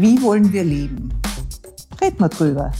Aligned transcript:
Wie 0.00 0.22
wollen 0.22 0.52
wir 0.52 0.62
leben? 0.62 1.12
Red 2.00 2.20
mal 2.20 2.28
drüber. 2.28 2.70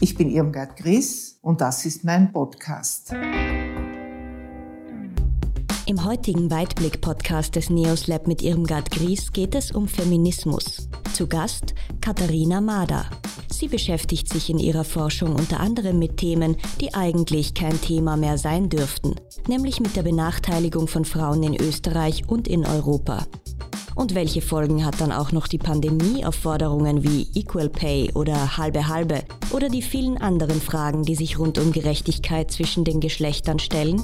Ich 0.00 0.16
bin 0.16 0.28
Irmgard 0.28 0.76
Gries 0.76 1.38
und 1.40 1.60
das 1.60 1.86
ist 1.86 2.02
mein 2.02 2.32
Podcast. 2.32 3.12
Im 5.86 6.04
heutigen 6.04 6.50
Weitblick-Podcast 6.50 7.54
des 7.54 7.70
Neos 7.70 8.08
Lab 8.08 8.26
mit 8.26 8.42
Irmgard 8.42 8.90
Gries 8.90 9.32
geht 9.32 9.54
es 9.54 9.70
um 9.70 9.86
Feminismus. 9.86 10.88
Zu 11.12 11.28
Gast 11.28 11.76
Katharina 12.00 12.60
Mader. 12.60 13.08
Sie 13.52 13.68
beschäftigt 13.68 14.32
sich 14.32 14.50
in 14.50 14.58
ihrer 14.58 14.82
Forschung 14.82 15.36
unter 15.36 15.60
anderem 15.60 16.00
mit 16.00 16.16
Themen, 16.16 16.56
die 16.80 16.92
eigentlich 16.92 17.54
kein 17.54 17.80
Thema 17.80 18.16
mehr 18.16 18.36
sein 18.36 18.68
dürften, 18.68 19.14
nämlich 19.46 19.78
mit 19.78 19.94
der 19.94 20.02
Benachteiligung 20.02 20.88
von 20.88 21.04
Frauen 21.04 21.44
in 21.44 21.54
Österreich 21.54 22.28
und 22.28 22.48
in 22.48 22.66
Europa. 22.66 23.24
Und 23.98 24.14
welche 24.14 24.42
Folgen 24.42 24.86
hat 24.86 25.00
dann 25.00 25.10
auch 25.10 25.32
noch 25.32 25.48
die 25.48 25.58
Pandemie 25.58 26.24
auf 26.24 26.36
Forderungen 26.36 27.02
wie 27.02 27.26
Equal 27.34 27.68
Pay 27.68 28.12
oder 28.14 28.56
halbe 28.56 28.86
halbe 28.86 29.24
oder 29.50 29.68
die 29.68 29.82
vielen 29.82 30.18
anderen 30.18 30.60
Fragen, 30.60 31.02
die 31.02 31.16
sich 31.16 31.36
rund 31.36 31.58
um 31.58 31.72
Gerechtigkeit 31.72 32.48
zwischen 32.52 32.84
den 32.84 33.00
Geschlechtern 33.00 33.58
stellen? 33.58 34.00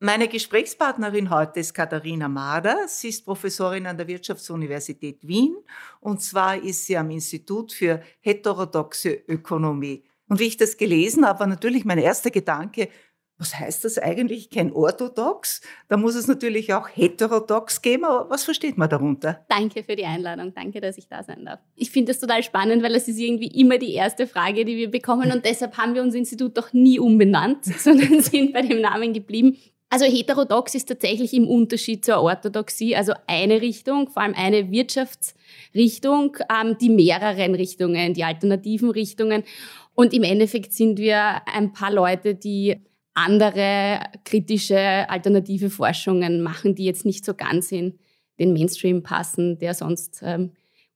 Meine 0.00 0.26
Gesprächspartnerin 0.26 1.30
heute 1.30 1.60
ist 1.60 1.74
Katharina 1.74 2.26
Mader. 2.26 2.88
Sie 2.88 3.10
ist 3.10 3.24
Professorin 3.24 3.86
an 3.86 3.96
der 3.96 4.08
Wirtschaftsuniversität 4.08 5.24
Wien 5.28 5.54
und 6.00 6.20
zwar 6.20 6.60
ist 6.60 6.86
sie 6.86 6.96
am 6.96 7.10
Institut 7.10 7.72
für 7.72 8.02
heterodoxe 8.20 9.10
Ökonomie. 9.28 10.02
Und 10.26 10.40
wie 10.40 10.44
ich 10.44 10.56
das 10.56 10.76
gelesen 10.76 11.24
habe, 11.24 11.40
war 11.40 11.46
natürlich 11.46 11.84
mein 11.84 11.98
erster 11.98 12.30
Gedanke, 12.30 12.88
was 13.40 13.58
heißt 13.58 13.84
das 13.84 13.98
eigentlich? 13.98 14.50
Kein 14.50 14.70
orthodox? 14.70 15.62
Da 15.88 15.96
muss 15.96 16.14
es 16.14 16.28
natürlich 16.28 16.74
auch 16.74 16.88
heterodox 16.88 17.80
geben, 17.80 18.04
aber 18.04 18.28
was 18.28 18.44
versteht 18.44 18.76
man 18.76 18.90
darunter? 18.90 19.44
Danke 19.48 19.82
für 19.82 19.96
die 19.96 20.04
Einladung. 20.04 20.52
Danke, 20.54 20.80
dass 20.82 20.98
ich 20.98 21.08
da 21.08 21.22
sein 21.22 21.46
darf. 21.46 21.58
Ich 21.74 21.90
finde 21.90 22.12
das 22.12 22.20
total 22.20 22.42
spannend, 22.42 22.82
weil 22.82 22.92
das 22.92 23.08
ist 23.08 23.18
irgendwie 23.18 23.48
immer 23.48 23.78
die 23.78 23.94
erste 23.94 24.26
Frage, 24.26 24.66
die 24.66 24.76
wir 24.76 24.90
bekommen 24.90 25.32
und 25.32 25.44
deshalb 25.46 25.78
haben 25.78 25.94
wir 25.94 26.02
unser 26.02 26.18
Institut 26.18 26.56
doch 26.58 26.74
nie 26.74 27.00
umbenannt, 27.00 27.64
sondern 27.78 28.20
sind 28.20 28.52
bei 28.52 28.60
dem 28.60 28.82
Namen 28.82 29.14
geblieben. 29.14 29.56
Also 29.88 30.04
heterodox 30.04 30.74
ist 30.76 30.88
tatsächlich 30.88 31.34
im 31.34 31.48
Unterschied 31.48 32.04
zur 32.04 32.20
Orthodoxie, 32.20 32.94
also 32.94 33.12
eine 33.26 33.60
Richtung, 33.60 34.08
vor 34.08 34.22
allem 34.22 34.34
eine 34.36 34.70
Wirtschaftsrichtung, 34.70 36.36
ähm, 36.48 36.76
die 36.80 36.90
mehreren 36.90 37.56
Richtungen, 37.56 38.14
die 38.14 38.22
alternativen 38.22 38.90
Richtungen. 38.90 39.42
Und 39.96 40.12
im 40.12 40.22
Endeffekt 40.22 40.74
sind 40.74 40.98
wir 40.98 41.42
ein 41.46 41.72
paar 41.72 41.90
Leute, 41.90 42.36
die 42.36 42.76
andere 43.14 44.00
kritische 44.24 45.08
alternative 45.08 45.70
Forschungen 45.70 46.42
machen, 46.42 46.74
die 46.74 46.84
jetzt 46.84 47.04
nicht 47.04 47.24
so 47.24 47.34
ganz 47.34 47.72
in 47.72 47.98
den 48.38 48.52
Mainstream 48.52 49.02
passen, 49.02 49.58
der 49.58 49.74
sonst 49.74 50.20
ähm, 50.22 50.52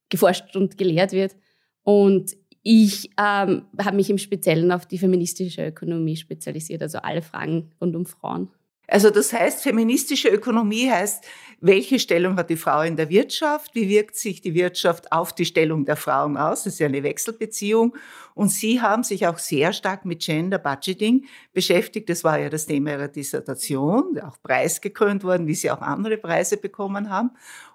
geforscht 0.08 0.56
und 0.56 0.78
gelehrt 0.78 1.12
wird. 1.12 1.36
Und 1.82 2.36
ich 2.62 3.10
ähm, 3.18 3.66
habe 3.78 3.96
mich 3.96 4.08
im 4.08 4.18
Speziellen 4.18 4.72
auf 4.72 4.86
die 4.86 4.98
feministische 4.98 5.66
Ökonomie 5.66 6.16
spezialisiert, 6.16 6.82
also 6.82 6.98
alle 6.98 7.20
Fragen 7.20 7.70
rund 7.80 7.94
um 7.94 8.06
Frauen. 8.06 8.48
Also 8.86 9.10
das 9.10 9.32
heißt, 9.32 9.62
feministische 9.62 10.28
Ökonomie 10.28 10.90
heißt, 10.90 11.24
welche 11.60 11.98
Stellung 11.98 12.36
hat 12.36 12.50
die 12.50 12.56
Frau 12.56 12.82
in 12.82 12.96
der 12.96 13.08
Wirtschaft? 13.08 13.74
Wie 13.74 13.88
wirkt 13.88 14.16
sich 14.16 14.42
die 14.42 14.52
Wirtschaft 14.52 15.10
auf 15.12 15.32
die 15.34 15.46
Stellung 15.46 15.86
der 15.86 15.96
Frauen 15.96 16.36
aus? 16.36 16.64
Das 16.64 16.74
ist 16.74 16.78
ja 16.80 16.86
eine 16.86 17.02
Wechselbeziehung. 17.02 17.96
Und 18.34 18.50
Sie 18.50 18.82
haben 18.82 19.02
sich 19.02 19.26
auch 19.26 19.38
sehr 19.38 19.72
stark 19.72 20.04
mit 20.04 20.20
Gender 20.20 20.58
Budgeting 20.58 21.24
beschäftigt. 21.54 22.10
Das 22.10 22.22
war 22.22 22.38
ja 22.38 22.50
das 22.50 22.66
Thema 22.66 22.90
Ihrer 22.90 23.08
Dissertation, 23.08 24.18
auch 24.20 24.36
preisgekrönt 24.42 25.24
worden, 25.24 25.46
wie 25.46 25.54
Sie 25.54 25.70
auch 25.70 25.80
andere 25.80 26.18
Preise 26.18 26.58
bekommen 26.58 27.08
haben. 27.08 27.30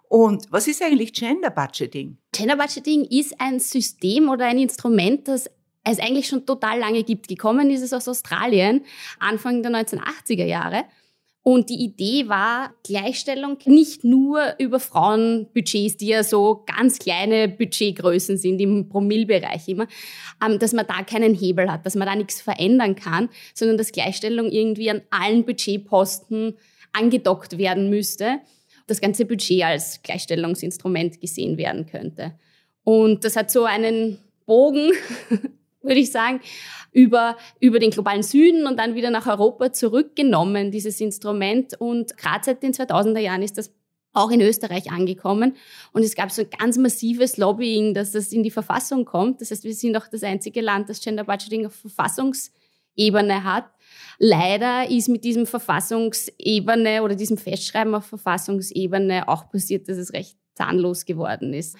Und 0.07 0.47
was 0.51 0.67
ist 0.67 0.83
eigentlich 0.83 1.13
Gender 1.13 1.49
Budgeting? 1.49 2.17
Gender 2.31 2.57
Budgeting 2.57 3.05
ist 3.05 3.39
ein 3.39 3.59
System 3.59 4.29
oder 4.29 4.45
ein 4.45 4.59
Instrument, 4.59 5.27
das 5.27 5.49
es 5.83 5.99
eigentlich 5.99 6.27
schon 6.27 6.45
total 6.45 6.79
lange 6.79 7.03
gibt. 7.03 7.27
Gekommen 7.27 7.69
ist 7.69 7.81
es 7.81 7.93
aus 7.93 8.07
Australien, 8.07 8.81
Anfang 9.19 9.63
der 9.63 9.71
1980er 9.71 10.45
Jahre. 10.45 10.85
Und 11.41 11.69
die 11.69 11.81
Idee 11.83 12.27
war 12.27 12.73
Gleichstellung 12.83 13.57
nicht 13.65 14.03
nur 14.03 14.55
über 14.59 14.79
Frauenbudgets, 14.79 15.97
die 15.97 16.07
ja 16.07 16.23
so 16.23 16.63
ganz 16.65 16.99
kleine 16.99 17.47
Budgetgrößen 17.47 18.37
sind, 18.37 18.59
im 18.59 18.89
Promillbereich 18.89 19.67
immer, 19.69 19.87
ähm, 20.45 20.59
dass 20.59 20.73
man 20.73 20.85
da 20.85 21.01
keinen 21.03 21.33
Hebel 21.33 21.71
hat, 21.71 21.85
dass 21.85 21.95
man 21.95 22.07
da 22.07 22.15
nichts 22.15 22.41
verändern 22.41 22.95
kann, 22.95 23.29
sondern 23.53 23.77
dass 23.77 23.93
Gleichstellung 23.93 24.51
irgendwie 24.51 24.91
an 24.91 25.01
allen 25.09 25.45
Budgetposten 25.45 26.57
angedockt 26.91 27.57
werden 27.57 27.89
müsste, 27.89 28.39
das 28.87 28.99
ganze 28.99 29.25
Budget 29.25 29.63
als 29.63 30.01
Gleichstellungsinstrument 30.03 31.21
gesehen 31.21 31.57
werden 31.57 31.85
könnte. 31.85 32.33
Und 32.83 33.23
das 33.23 33.35
hat 33.35 33.49
so 33.49 33.63
einen 33.63 34.19
Bogen 34.45 34.91
würde 35.81 35.99
ich 35.99 36.11
sagen, 36.11 36.41
über, 36.91 37.37
über 37.59 37.79
den 37.79 37.91
globalen 37.91 38.23
Süden 38.23 38.65
und 38.65 38.77
dann 38.77 38.95
wieder 38.95 39.11
nach 39.11 39.27
Europa 39.27 39.71
zurückgenommen, 39.71 40.71
dieses 40.71 40.99
Instrument. 41.01 41.79
Und 41.79 42.17
gerade 42.17 42.43
seit 42.43 42.63
den 42.63 42.73
2000er 42.73 43.19
Jahren 43.19 43.41
ist 43.41 43.57
das 43.57 43.71
auch 44.13 44.31
in 44.31 44.41
Österreich 44.41 44.91
angekommen. 44.91 45.55
Und 45.93 46.03
es 46.03 46.15
gab 46.15 46.31
so 46.31 46.41
ein 46.41 46.49
ganz 46.49 46.77
massives 46.77 47.37
Lobbying, 47.37 47.93
dass 47.93 48.11
das 48.11 48.31
in 48.31 48.43
die 48.43 48.51
Verfassung 48.51 49.05
kommt. 49.05 49.41
Das 49.41 49.51
heißt, 49.51 49.63
wir 49.63 49.73
sind 49.73 49.95
auch 49.95 50.07
das 50.07 50.23
einzige 50.23 50.61
Land, 50.61 50.89
das 50.89 51.01
Gender 51.01 51.23
Budgeting 51.23 51.65
auf 51.67 51.75
Verfassungsebene 51.75 53.43
hat. 53.43 53.65
Leider 54.17 54.89
ist 54.89 55.09
mit 55.09 55.23
diesem 55.23 55.45
Verfassungsebene 55.45 57.03
oder 57.03 57.15
diesem 57.15 57.37
Festschreiben 57.37 57.93
auf 57.95 58.05
Verfassungsebene 58.05 59.27
auch 59.29 59.49
passiert, 59.49 59.87
dass 59.87 59.97
es 59.97 60.13
recht 60.13 60.35
zahnlos 60.55 61.05
geworden 61.05 61.53
ist 61.53 61.77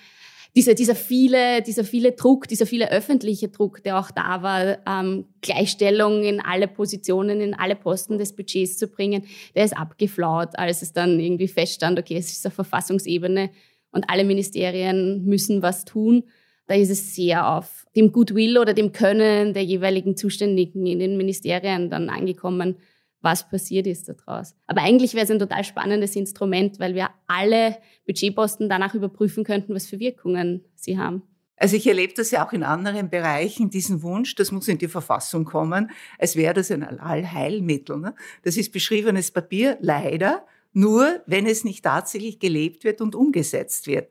dieser, 0.59 0.74
dieser, 0.74 0.96
viele, 0.96 1.62
dieser 1.62 1.86
viele 1.86 2.12
Druck, 2.12 2.46
dieser 2.50 2.66
viele 2.66 2.92
öffentliche 2.92 3.47
Druck, 3.47 3.81
der 3.81 3.97
auch 3.97 4.12
da 4.12 4.44
war, 4.44 4.78
ähm, 4.86 5.24
Gleichstellung 5.40 6.22
in 6.24 6.42
alle 6.42 6.68
Positionen, 6.68 7.40
in 7.40 7.53
alle 7.53 7.78
Posten 7.78 8.18
des 8.18 8.36
Budgets 8.36 8.78
zu 8.78 8.88
bringen, 8.88 9.24
der 9.56 9.64
ist 9.64 9.78
abgeflaut, 9.78 10.50
als 10.56 10.81
es 10.81 10.92
dann 10.92 11.18
irgendwie 11.18 11.48
feststand, 11.48 11.98
okay, 11.98 12.18
es 12.18 12.30
ist 12.34 12.46
auf 12.46 12.52
Verfassungsebene 12.52 13.52
und 13.94 14.09
alle 14.09 14.25
Ministerien 14.25 15.24
müssen 15.24 15.62
was 15.62 15.86
tun. 15.86 16.25
Da 16.68 16.75
ist 16.75 16.90
es 16.90 17.16
sehr 17.16 17.50
auf 17.50 17.86
dem 17.96 18.12
Goodwill 18.12 18.58
oder 18.58 18.74
dem 18.74 18.92
Können 18.92 19.53
der 19.53 19.64
jeweiligen 19.64 20.18
Zuständigen 20.18 20.86
in 20.86 21.00
den 21.00 21.16
Ministerien 21.16 21.90
dann 21.90 22.09
angekommen, 22.09 22.75
was 23.22 23.50
passiert 23.50 23.88
ist 23.88 24.09
daraus. 24.09 24.56
Aber 24.68 24.81
eigentlich 24.81 25.13
wäre 25.13 25.25
es 25.25 25.31
ein 25.31 25.40
total 25.40 25.63
spannendes 25.63 26.16
Instrument, 26.16 26.80
weil 26.80 26.96
wir 26.96 27.09
alle 27.28 27.78
Budgetposten 28.06 28.69
danach 28.69 28.94
überprüfen 28.96 29.44
könnten, 29.44 29.74
was 29.75 29.88
für 29.88 30.00
Wirkungen 30.00 30.63
sie 30.75 30.97
haben. 30.97 31.24
Also 31.59 31.75
ich 31.75 31.85
erlebe 31.88 32.13
das 32.13 32.31
ja 32.31 32.47
auch 32.47 32.53
in 32.53 32.63
anderen 32.63 33.09
Bereichen, 33.09 33.69
diesen 33.69 34.02
Wunsch, 34.02 34.35
das 34.35 34.52
muss 34.52 34.69
in 34.69 34.78
die 34.78 34.88
Verfassung 34.88 35.44
kommen, 35.44 35.91
als 36.18 36.38
wäre 36.38 36.53
das 36.53 36.72
ein 36.72 36.84
Allheilmittel. 36.84 37.97
Ne? 37.97 38.16
Das 38.44 38.56
ist 38.56 38.72
beschriebenes 38.72 39.31
Papier, 39.31 39.78
leider, 39.81 40.46
nur 40.72 41.22
wenn 41.25 41.46
es 41.46 41.66
nicht 41.66 41.84
tatsächlich 41.84 42.40
gelebt 42.40 42.86
wird 42.86 43.01
und 43.01 43.13
umgesetzt 43.13 43.88
wird. 43.88 44.09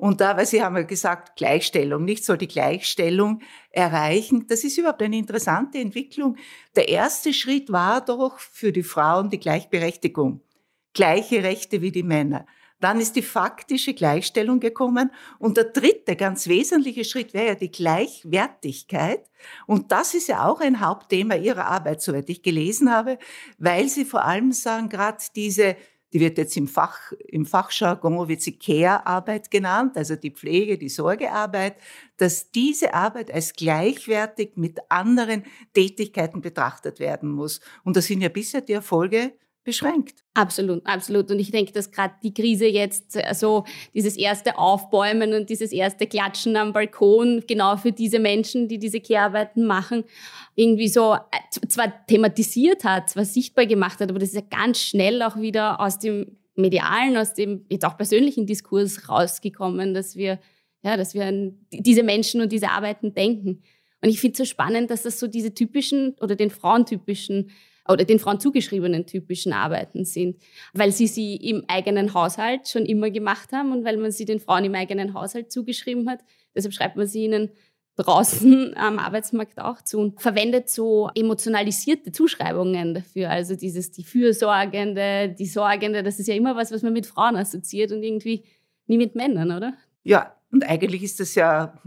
Und 0.00 0.22
da, 0.22 0.34
weil 0.34 0.46
Sie 0.46 0.62
haben 0.62 0.76
ja 0.76 0.82
gesagt, 0.82 1.36
Gleichstellung, 1.36 2.06
nicht 2.06 2.24
soll 2.24 2.38
die 2.38 2.48
Gleichstellung 2.48 3.42
erreichen. 3.70 4.46
Das 4.48 4.64
ist 4.64 4.78
überhaupt 4.78 5.02
eine 5.02 5.18
interessante 5.18 5.78
Entwicklung. 5.78 6.38
Der 6.74 6.88
erste 6.88 7.34
Schritt 7.34 7.70
war 7.70 8.02
doch 8.02 8.38
für 8.38 8.72
die 8.72 8.82
Frauen 8.82 9.28
die 9.28 9.38
Gleichberechtigung. 9.38 10.40
Gleiche 10.94 11.44
Rechte 11.44 11.82
wie 11.82 11.92
die 11.92 12.02
Männer. 12.02 12.46
Dann 12.80 12.98
ist 12.98 13.14
die 13.14 13.20
faktische 13.20 13.92
Gleichstellung 13.92 14.58
gekommen. 14.58 15.10
Und 15.38 15.58
der 15.58 15.64
dritte 15.64 16.16
ganz 16.16 16.48
wesentliche 16.48 17.04
Schritt 17.04 17.34
wäre 17.34 17.48
ja 17.48 17.54
die 17.54 17.70
Gleichwertigkeit. 17.70 19.28
Und 19.66 19.92
das 19.92 20.14
ist 20.14 20.28
ja 20.28 20.48
auch 20.48 20.62
ein 20.62 20.80
Hauptthema 20.80 21.34
Ihrer 21.34 21.66
Arbeit, 21.66 22.00
soweit 22.00 22.30
ich 22.30 22.42
gelesen 22.42 22.90
habe, 22.90 23.18
weil 23.58 23.86
Sie 23.88 24.06
vor 24.06 24.24
allem 24.24 24.52
sagen, 24.52 24.88
gerade 24.88 25.18
diese 25.36 25.76
die 26.12 26.20
wird 26.20 26.38
jetzt 26.38 26.56
im 26.56 26.68
Fach, 26.68 27.12
im 27.28 27.46
Fachjargon 27.46 28.28
wird 28.28 28.42
sie 28.42 28.58
Care-Arbeit 28.58 29.50
genannt, 29.50 29.96
also 29.96 30.16
die 30.16 30.30
Pflege, 30.30 30.78
die 30.78 30.88
Sorgearbeit, 30.88 31.76
dass 32.16 32.50
diese 32.50 32.94
Arbeit 32.94 33.30
als 33.32 33.52
gleichwertig 33.52 34.52
mit 34.56 34.78
anderen 34.88 35.44
Tätigkeiten 35.72 36.40
betrachtet 36.40 36.98
werden 36.98 37.30
muss. 37.30 37.60
Und 37.84 37.96
da 37.96 38.00
sind 38.00 38.20
ja 38.22 38.28
bisher 38.28 38.60
die 38.60 38.72
Erfolge 38.72 39.34
beschränkt. 39.64 40.24
Absolut, 40.34 40.86
absolut. 40.86 41.30
Und 41.30 41.38
ich 41.38 41.50
denke, 41.50 41.72
dass 41.72 41.90
gerade 41.90 42.14
die 42.22 42.32
Krise 42.32 42.66
jetzt, 42.66 43.16
also 43.18 43.64
dieses 43.94 44.16
erste 44.16 44.58
Aufbäumen 44.58 45.34
und 45.34 45.50
dieses 45.50 45.72
erste 45.72 46.06
Klatschen 46.06 46.56
am 46.56 46.72
Balkon, 46.72 47.44
genau 47.46 47.76
für 47.76 47.92
diese 47.92 48.18
Menschen, 48.18 48.68
die 48.68 48.78
diese 48.78 49.00
Kehrarbeiten 49.00 49.66
machen, 49.66 50.04
irgendwie 50.54 50.88
so 50.88 51.14
äh, 51.14 51.66
zwar 51.68 52.06
thematisiert 52.06 52.84
hat, 52.84 53.10
zwar 53.10 53.24
sichtbar 53.24 53.66
gemacht 53.66 54.00
hat, 54.00 54.10
aber 54.10 54.18
das 54.18 54.30
ist 54.30 54.36
ja 54.36 54.58
ganz 54.58 54.80
schnell 54.80 55.22
auch 55.22 55.36
wieder 55.36 55.80
aus 55.80 55.98
dem 55.98 56.38
medialen, 56.54 57.16
aus 57.16 57.34
dem 57.34 57.64
jetzt 57.68 57.84
auch 57.84 57.96
persönlichen 57.96 58.46
Diskurs 58.46 59.08
rausgekommen, 59.08 59.94
dass 59.94 60.16
wir, 60.16 60.38
ja, 60.82 60.96
dass 60.96 61.14
wir 61.14 61.26
an 61.26 61.58
diese 61.70 62.02
Menschen 62.02 62.40
und 62.40 62.50
diese 62.50 62.70
Arbeiten 62.70 63.14
denken. 63.14 63.62
Und 64.02 64.08
ich 64.08 64.20
finde 64.20 64.32
es 64.32 64.38
so 64.38 64.44
spannend, 64.44 64.90
dass 64.90 65.02
das 65.02 65.20
so 65.20 65.26
diese 65.26 65.52
typischen 65.52 66.16
oder 66.20 66.34
den 66.34 66.50
frauentypischen 66.50 67.50
oder 67.90 68.04
den 68.04 68.18
Frauen 68.18 68.40
zugeschriebenen 68.40 69.06
typischen 69.06 69.52
Arbeiten 69.52 70.04
sind, 70.04 70.36
weil 70.72 70.92
sie 70.92 71.06
sie 71.06 71.36
im 71.36 71.64
eigenen 71.68 72.14
Haushalt 72.14 72.68
schon 72.68 72.86
immer 72.86 73.10
gemacht 73.10 73.52
haben 73.52 73.72
und 73.72 73.84
weil 73.84 73.96
man 73.96 74.12
sie 74.12 74.24
den 74.24 74.40
Frauen 74.40 74.64
im 74.64 74.74
eigenen 74.74 75.14
Haushalt 75.14 75.52
zugeschrieben 75.52 76.08
hat. 76.08 76.20
Deshalb 76.54 76.74
schreibt 76.74 76.96
man 76.96 77.06
sie 77.06 77.24
ihnen 77.24 77.50
draußen 77.96 78.74
am 78.76 78.98
Arbeitsmarkt 78.98 79.60
auch 79.60 79.82
zu 79.82 79.98
und 79.98 80.20
verwendet 80.20 80.68
so 80.68 81.10
emotionalisierte 81.14 82.12
Zuschreibungen 82.12 82.94
dafür. 82.94 83.30
Also 83.30 83.56
dieses 83.56 83.90
die 83.90 84.04
Fürsorgende, 84.04 85.34
die 85.38 85.46
Sorgende, 85.46 86.02
das 86.02 86.18
ist 86.18 86.28
ja 86.28 86.34
immer 86.34 86.56
was, 86.56 86.72
was 86.72 86.82
man 86.82 86.92
mit 86.92 87.06
Frauen 87.06 87.36
assoziiert 87.36 87.92
und 87.92 88.02
irgendwie 88.02 88.44
nie 88.86 88.98
mit 88.98 89.14
Männern, 89.14 89.52
oder? 89.52 89.74
Ja, 90.02 90.34
und 90.50 90.64
eigentlich 90.64 91.02
ist 91.02 91.20
das 91.20 91.34
ja 91.34 91.78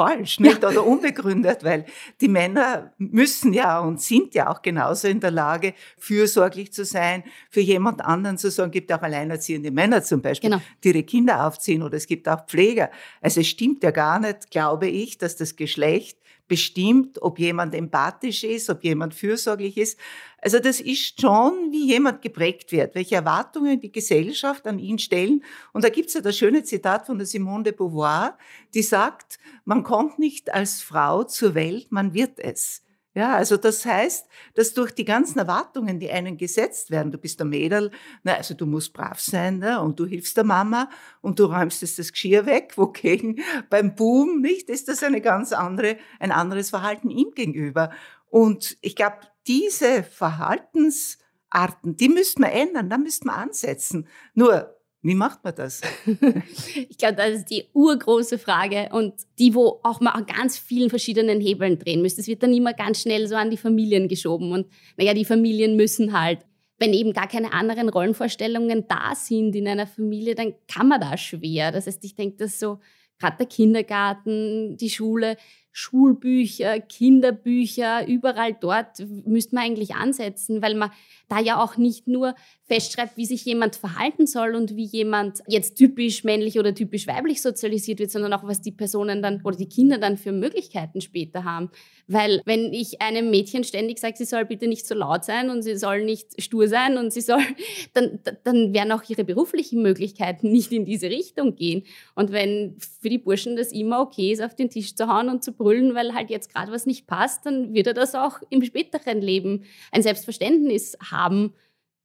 falsch 0.00 0.40
nicht? 0.40 0.64
oder 0.64 0.86
unbegründet, 0.86 1.62
weil 1.62 1.84
die 2.22 2.28
Männer 2.28 2.94
müssen 2.96 3.52
ja 3.52 3.80
und 3.80 4.00
sind 4.00 4.34
ja 4.34 4.50
auch 4.50 4.62
genauso 4.62 5.08
in 5.08 5.20
der 5.20 5.30
Lage, 5.30 5.74
fürsorglich 5.98 6.72
zu 6.72 6.86
sein, 6.86 7.22
für 7.50 7.60
jemand 7.60 8.02
anderen 8.02 8.38
zu 8.38 8.50
sagen, 8.50 8.70
gibt 8.70 8.90
auch 8.92 9.02
alleinerziehende 9.02 9.70
Männer 9.70 10.02
zum 10.02 10.22
Beispiel, 10.22 10.50
genau. 10.50 10.62
die 10.82 10.88
ihre 10.88 11.02
Kinder 11.02 11.46
aufziehen 11.46 11.82
oder 11.82 11.98
es 11.98 12.06
gibt 12.06 12.28
auch 12.28 12.46
Pfleger. 12.46 12.90
Also 13.20 13.40
es 13.40 13.48
stimmt 13.48 13.82
ja 13.82 13.90
gar 13.90 14.18
nicht, 14.20 14.50
glaube 14.50 14.88
ich, 14.88 15.18
dass 15.18 15.36
das 15.36 15.56
Geschlecht 15.56 16.16
bestimmt, 16.48 17.22
ob 17.22 17.38
jemand 17.38 17.76
empathisch 17.76 18.42
ist, 18.42 18.70
ob 18.70 18.82
jemand 18.82 19.14
fürsorglich 19.14 19.76
ist. 19.76 19.98
Also 20.42 20.58
das 20.58 20.80
ist 20.80 21.20
schon, 21.20 21.70
wie 21.70 21.86
jemand 21.86 22.22
geprägt 22.22 22.72
wird, 22.72 22.94
welche 22.94 23.16
Erwartungen 23.16 23.80
die 23.80 23.92
Gesellschaft 23.92 24.66
an 24.66 24.78
ihn 24.78 24.98
stellen. 24.98 25.44
Und 25.72 25.84
da 25.84 25.88
gibt's 25.88 26.14
ja 26.14 26.20
das 26.20 26.36
schöne 26.36 26.62
Zitat 26.62 27.06
von 27.06 27.18
der 27.18 27.26
Simone 27.26 27.64
de 27.64 27.72
Beauvoir, 27.72 28.38
die 28.74 28.82
sagt, 28.82 29.38
man 29.64 29.82
kommt 29.82 30.18
nicht 30.18 30.52
als 30.52 30.80
Frau 30.82 31.24
zur 31.24 31.54
Welt, 31.54 31.92
man 31.92 32.14
wird 32.14 32.38
es. 32.38 32.82
Ja, 33.12 33.34
also 33.34 33.56
das 33.56 33.84
heißt, 33.84 34.28
dass 34.54 34.72
durch 34.72 34.92
die 34.92 35.04
ganzen 35.04 35.40
Erwartungen, 35.40 35.98
die 35.98 36.10
einen 36.10 36.36
gesetzt 36.36 36.92
werden, 36.92 37.10
du 37.10 37.18
bist 37.18 37.40
der 37.40 37.46
Mädel, 37.46 37.90
na, 38.22 38.34
also 38.34 38.54
du 38.54 38.66
musst 38.66 38.92
brav 38.92 39.18
sein, 39.18 39.58
ne, 39.58 39.80
und 39.80 39.98
du 39.98 40.06
hilfst 40.06 40.36
der 40.36 40.44
Mama 40.44 40.88
und 41.20 41.40
du 41.40 41.46
räumst 41.46 41.82
jetzt 41.82 41.98
das 41.98 42.12
Geschirr 42.12 42.46
weg, 42.46 42.74
wogegen 42.76 43.40
beim 43.68 43.96
Boom, 43.96 44.40
nicht, 44.40 44.70
ist 44.70 44.86
das 44.86 45.02
eine 45.02 45.20
ganz 45.20 45.52
andere, 45.52 45.96
ein 46.20 46.30
anderes 46.30 46.70
Verhalten 46.70 47.10
ihm 47.10 47.32
gegenüber. 47.34 47.90
Und 48.28 48.76
ich 48.80 48.94
glaube, 48.94 49.16
diese 49.46 50.02
Verhaltensarten, 50.02 51.96
die 51.96 52.08
müssten 52.08 52.42
wir 52.42 52.52
ändern, 52.52 52.90
da 52.90 52.98
müssten 52.98 53.26
wir 53.26 53.36
ansetzen. 53.36 54.06
Nur, 54.34 54.76
wie 55.02 55.14
macht 55.14 55.42
man 55.44 55.54
das? 55.54 55.80
ich 56.06 56.98
glaube, 56.98 57.16
das 57.16 57.30
ist 57.30 57.50
die 57.50 57.64
urgroße 57.72 58.38
Frage 58.38 58.90
und 58.92 59.14
die, 59.38 59.54
wo 59.54 59.80
auch 59.82 60.00
man 60.00 60.12
an 60.12 60.26
ganz 60.26 60.58
vielen 60.58 60.90
verschiedenen 60.90 61.40
Hebeln 61.40 61.78
drehen 61.78 62.02
müsste. 62.02 62.20
Es 62.20 62.26
wird 62.26 62.42
dann 62.42 62.52
immer 62.52 62.74
ganz 62.74 63.00
schnell 63.00 63.26
so 63.26 63.34
an 63.34 63.50
die 63.50 63.56
Familien 63.56 64.08
geschoben 64.08 64.52
und 64.52 64.66
naja, 64.98 65.14
die 65.14 65.24
Familien 65.24 65.76
müssen 65.76 66.18
halt, 66.18 66.40
wenn 66.78 66.92
eben 66.92 67.12
gar 67.12 67.28
keine 67.28 67.52
anderen 67.52 67.88
Rollenvorstellungen 67.88 68.86
da 68.88 69.14
sind 69.14 69.54
in 69.54 69.68
einer 69.68 69.86
Familie, 69.86 70.34
dann 70.34 70.54
kann 70.66 70.88
man 70.88 71.00
da 71.00 71.16
schwer. 71.16 71.72
Das 71.72 71.86
heißt, 71.86 72.04
ich 72.04 72.14
denke, 72.14 72.36
dass 72.36 72.58
so 72.58 72.78
gerade 73.18 73.36
der 73.38 73.46
Kindergarten, 73.46 74.76
die 74.76 74.90
Schule, 74.90 75.36
Schulbücher, 75.72 76.80
Kinderbücher, 76.80 78.06
überall 78.08 78.56
dort 78.60 78.98
müsste 79.24 79.54
man 79.54 79.64
eigentlich 79.64 79.94
ansetzen, 79.94 80.62
weil 80.62 80.74
man 80.74 80.90
da 81.28 81.38
ja 81.38 81.62
auch 81.62 81.76
nicht 81.76 82.08
nur 82.08 82.34
festschreibt, 82.64 83.16
wie 83.16 83.26
sich 83.26 83.44
jemand 83.44 83.76
verhalten 83.76 84.26
soll 84.26 84.54
und 84.54 84.76
wie 84.76 84.84
jemand 84.84 85.38
jetzt 85.46 85.76
typisch 85.76 86.24
männlich 86.24 86.58
oder 86.58 86.74
typisch 86.74 87.06
weiblich 87.06 87.40
sozialisiert 87.42 88.00
wird, 88.00 88.10
sondern 88.10 88.32
auch, 88.32 88.44
was 88.44 88.60
die 88.60 88.72
Personen 88.72 89.22
dann 89.22 89.40
oder 89.42 89.56
die 89.56 89.68
Kinder 89.68 89.98
dann 89.98 90.16
für 90.16 90.32
Möglichkeiten 90.32 91.00
später 91.00 91.44
haben. 91.44 91.70
Weil 92.06 92.40
wenn 92.44 92.72
ich 92.72 93.00
einem 93.00 93.30
Mädchen 93.30 93.64
ständig 93.64 93.98
sage, 93.98 94.16
sie 94.16 94.24
soll 94.24 94.44
bitte 94.44 94.66
nicht 94.66 94.86
so 94.86 94.94
laut 94.94 95.24
sein 95.24 95.50
und 95.50 95.62
sie 95.62 95.76
soll 95.76 96.04
nicht 96.04 96.40
stur 96.42 96.66
sein 96.68 96.98
und 96.98 97.12
sie 97.12 97.20
soll, 97.20 97.42
dann, 97.94 98.20
dann 98.44 98.72
werden 98.72 98.92
auch 98.92 99.02
ihre 99.08 99.24
beruflichen 99.24 99.82
Möglichkeiten 99.82 100.50
nicht 100.50 100.72
in 100.72 100.84
diese 100.84 101.10
Richtung 101.10 101.54
gehen. 101.54 101.84
Und 102.14 102.32
wenn 102.32 102.76
für 103.00 103.08
die 103.08 103.18
Burschen 103.18 103.56
das 103.56 103.72
immer 103.72 104.00
okay 104.00 104.32
ist, 104.32 104.42
auf 104.42 104.54
den 104.54 104.70
Tisch 104.70 104.94
zu 104.94 105.06
hauen 105.06 105.28
und 105.28 105.44
zu 105.44 105.52
brüllen, 105.60 105.94
weil 105.94 106.14
halt 106.14 106.30
jetzt 106.30 106.52
gerade 106.52 106.72
was 106.72 106.86
nicht 106.86 107.06
passt, 107.06 107.44
dann 107.44 107.74
wird 107.74 107.86
er 107.86 107.94
das 107.94 108.14
auch 108.14 108.40
im 108.48 108.64
späteren 108.64 109.20
Leben 109.20 109.64
ein 109.92 110.02
Selbstverständnis 110.02 110.96
haben, 111.10 111.52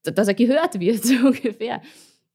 dass 0.03 0.27
er 0.27 0.33
gehört 0.33 0.79
wird, 0.79 1.03
so 1.03 1.15
ungefähr. 1.15 1.81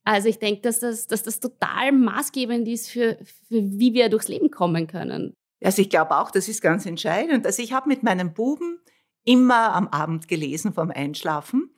Also 0.02 0.28
ich 0.28 0.38
denke, 0.38 0.62
dass 0.62 0.80
das, 0.80 1.06
dass 1.06 1.22
das 1.22 1.38
total 1.38 1.92
maßgebend 1.92 2.66
ist 2.66 2.88
für, 2.88 3.18
für 3.48 3.62
wie 3.78 3.92
wir 3.92 4.08
durchs 4.08 4.28
Leben 4.28 4.50
kommen 4.50 4.86
können. 4.86 5.34
Also 5.62 5.82
ich 5.82 5.90
glaube 5.90 6.16
auch, 6.16 6.30
das 6.30 6.48
ist 6.48 6.62
ganz 6.62 6.86
entscheidend. 6.86 7.44
Also 7.44 7.62
ich 7.62 7.74
habe 7.74 7.88
mit 7.88 8.02
meinem 8.02 8.32
Buben 8.32 8.80
immer 9.24 9.74
am 9.74 9.88
Abend 9.88 10.26
gelesen 10.26 10.72
vom 10.72 10.90
Einschlafen. 10.90 11.70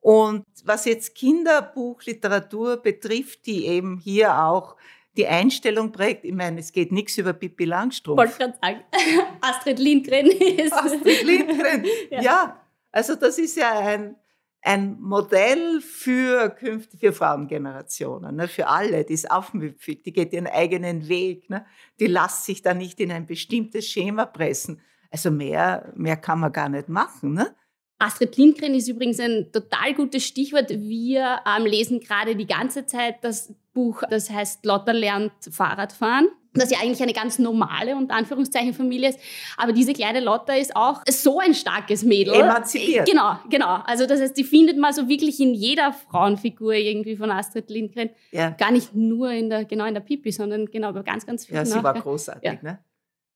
Und 0.00 0.44
was 0.64 0.84
jetzt 0.84 1.14
Kinderbuchliteratur 1.14 2.76
betrifft, 2.76 3.46
die 3.46 3.64
eben 3.66 3.96
hier 3.96 4.44
auch 4.44 4.76
die 5.16 5.26
Einstellung 5.26 5.92
prägt, 5.92 6.24
ich 6.24 6.32
meine, 6.32 6.60
es 6.60 6.72
geht 6.72 6.92
nichts 6.92 7.18
über 7.18 7.32
Pippi 7.32 7.64
Langstrumpf. 7.64 8.18
Wollte 8.18 8.38
gerade 8.38 8.58
sagen, 8.62 8.80
Astrid 9.40 9.78
Lindgren 9.78 10.26
ist. 10.26 10.72
Astrid 10.72 11.22
Lindgren, 11.22 11.84
ja. 12.10 12.22
ja. 12.22 12.66
Also 12.92 13.14
das 13.14 13.38
ist 13.38 13.56
ja 13.56 13.78
ein, 13.78 14.16
ein 14.62 15.00
Modell 15.00 15.80
für 15.80 16.50
künftige 16.50 17.12
Frauengenerationen, 17.12 18.36
ne, 18.36 18.48
für 18.48 18.66
alle, 18.68 19.04
die 19.04 19.14
ist 19.14 19.30
aufmüpfig, 19.30 20.02
die 20.02 20.12
geht 20.12 20.32
ihren 20.32 20.46
eigenen 20.46 21.08
Weg, 21.08 21.48
ne, 21.50 21.64
die 21.98 22.06
lässt 22.06 22.44
sich 22.44 22.62
da 22.62 22.74
nicht 22.74 23.00
in 23.00 23.12
ein 23.12 23.26
bestimmtes 23.26 23.86
Schema 23.86 24.26
pressen. 24.26 24.80
Also 25.10 25.30
mehr, 25.30 25.92
mehr 25.96 26.16
kann 26.16 26.40
man 26.40 26.52
gar 26.52 26.68
nicht 26.68 26.88
machen. 26.88 27.34
Ne? 27.34 27.54
Astrid 27.98 28.36
Lindgren 28.36 28.74
ist 28.74 28.88
übrigens 28.88 29.18
ein 29.20 29.50
total 29.52 29.94
gutes 29.94 30.24
Stichwort. 30.24 30.70
Wir 30.70 31.40
ähm, 31.46 31.66
lesen 31.66 32.00
gerade 32.00 32.36
die 32.36 32.46
ganze 32.46 32.86
Zeit 32.86 33.16
das 33.22 33.52
Buch, 33.80 34.02
das 34.10 34.28
heißt 34.30 34.66
Lotta 34.66 34.92
lernt 34.92 35.32
Fahrradfahren 35.50 36.28
das 36.52 36.70
ja 36.70 36.78
eigentlich 36.82 37.02
eine 37.02 37.12
ganz 37.12 37.38
normale 37.38 37.96
und 37.96 38.10
Anführungszeichen 38.10 38.74
Familie 38.74 39.10
ist. 39.10 39.20
Aber 39.56 39.72
diese 39.72 39.92
kleine 39.92 40.20
Lotta 40.20 40.54
ist 40.54 40.74
auch 40.74 41.02
so 41.08 41.38
ein 41.38 41.54
starkes 41.54 42.02
Mädel. 42.02 42.34
Emanzipiert. 42.34 43.08
Genau, 43.08 43.36
genau. 43.48 43.78
Also 43.86 44.06
das 44.06 44.20
heißt, 44.20 44.36
die 44.36 44.44
findet 44.44 44.76
man 44.76 44.92
so 44.92 45.08
wirklich 45.08 45.38
in 45.40 45.54
jeder 45.54 45.92
Frauenfigur 45.92 46.74
irgendwie 46.74 47.16
von 47.16 47.30
Astrid 47.30 47.70
Lindgren. 47.70 48.10
Ja. 48.32 48.50
Gar 48.50 48.72
nicht 48.72 48.94
nur 48.94 49.30
in 49.30 49.48
der, 49.48 49.64
genau 49.64 49.84
in 49.84 49.94
der 49.94 50.00
Pipi, 50.00 50.32
sondern 50.32 50.66
genau 50.66 50.92
bei 50.92 51.02
ganz, 51.02 51.24
ganz 51.24 51.46
vielen. 51.46 51.58
Ja, 51.58 51.64
sie 51.64 51.82
war 51.82 51.94
großartig, 51.94 52.42
ja. 52.42 52.58
ne? 52.62 52.78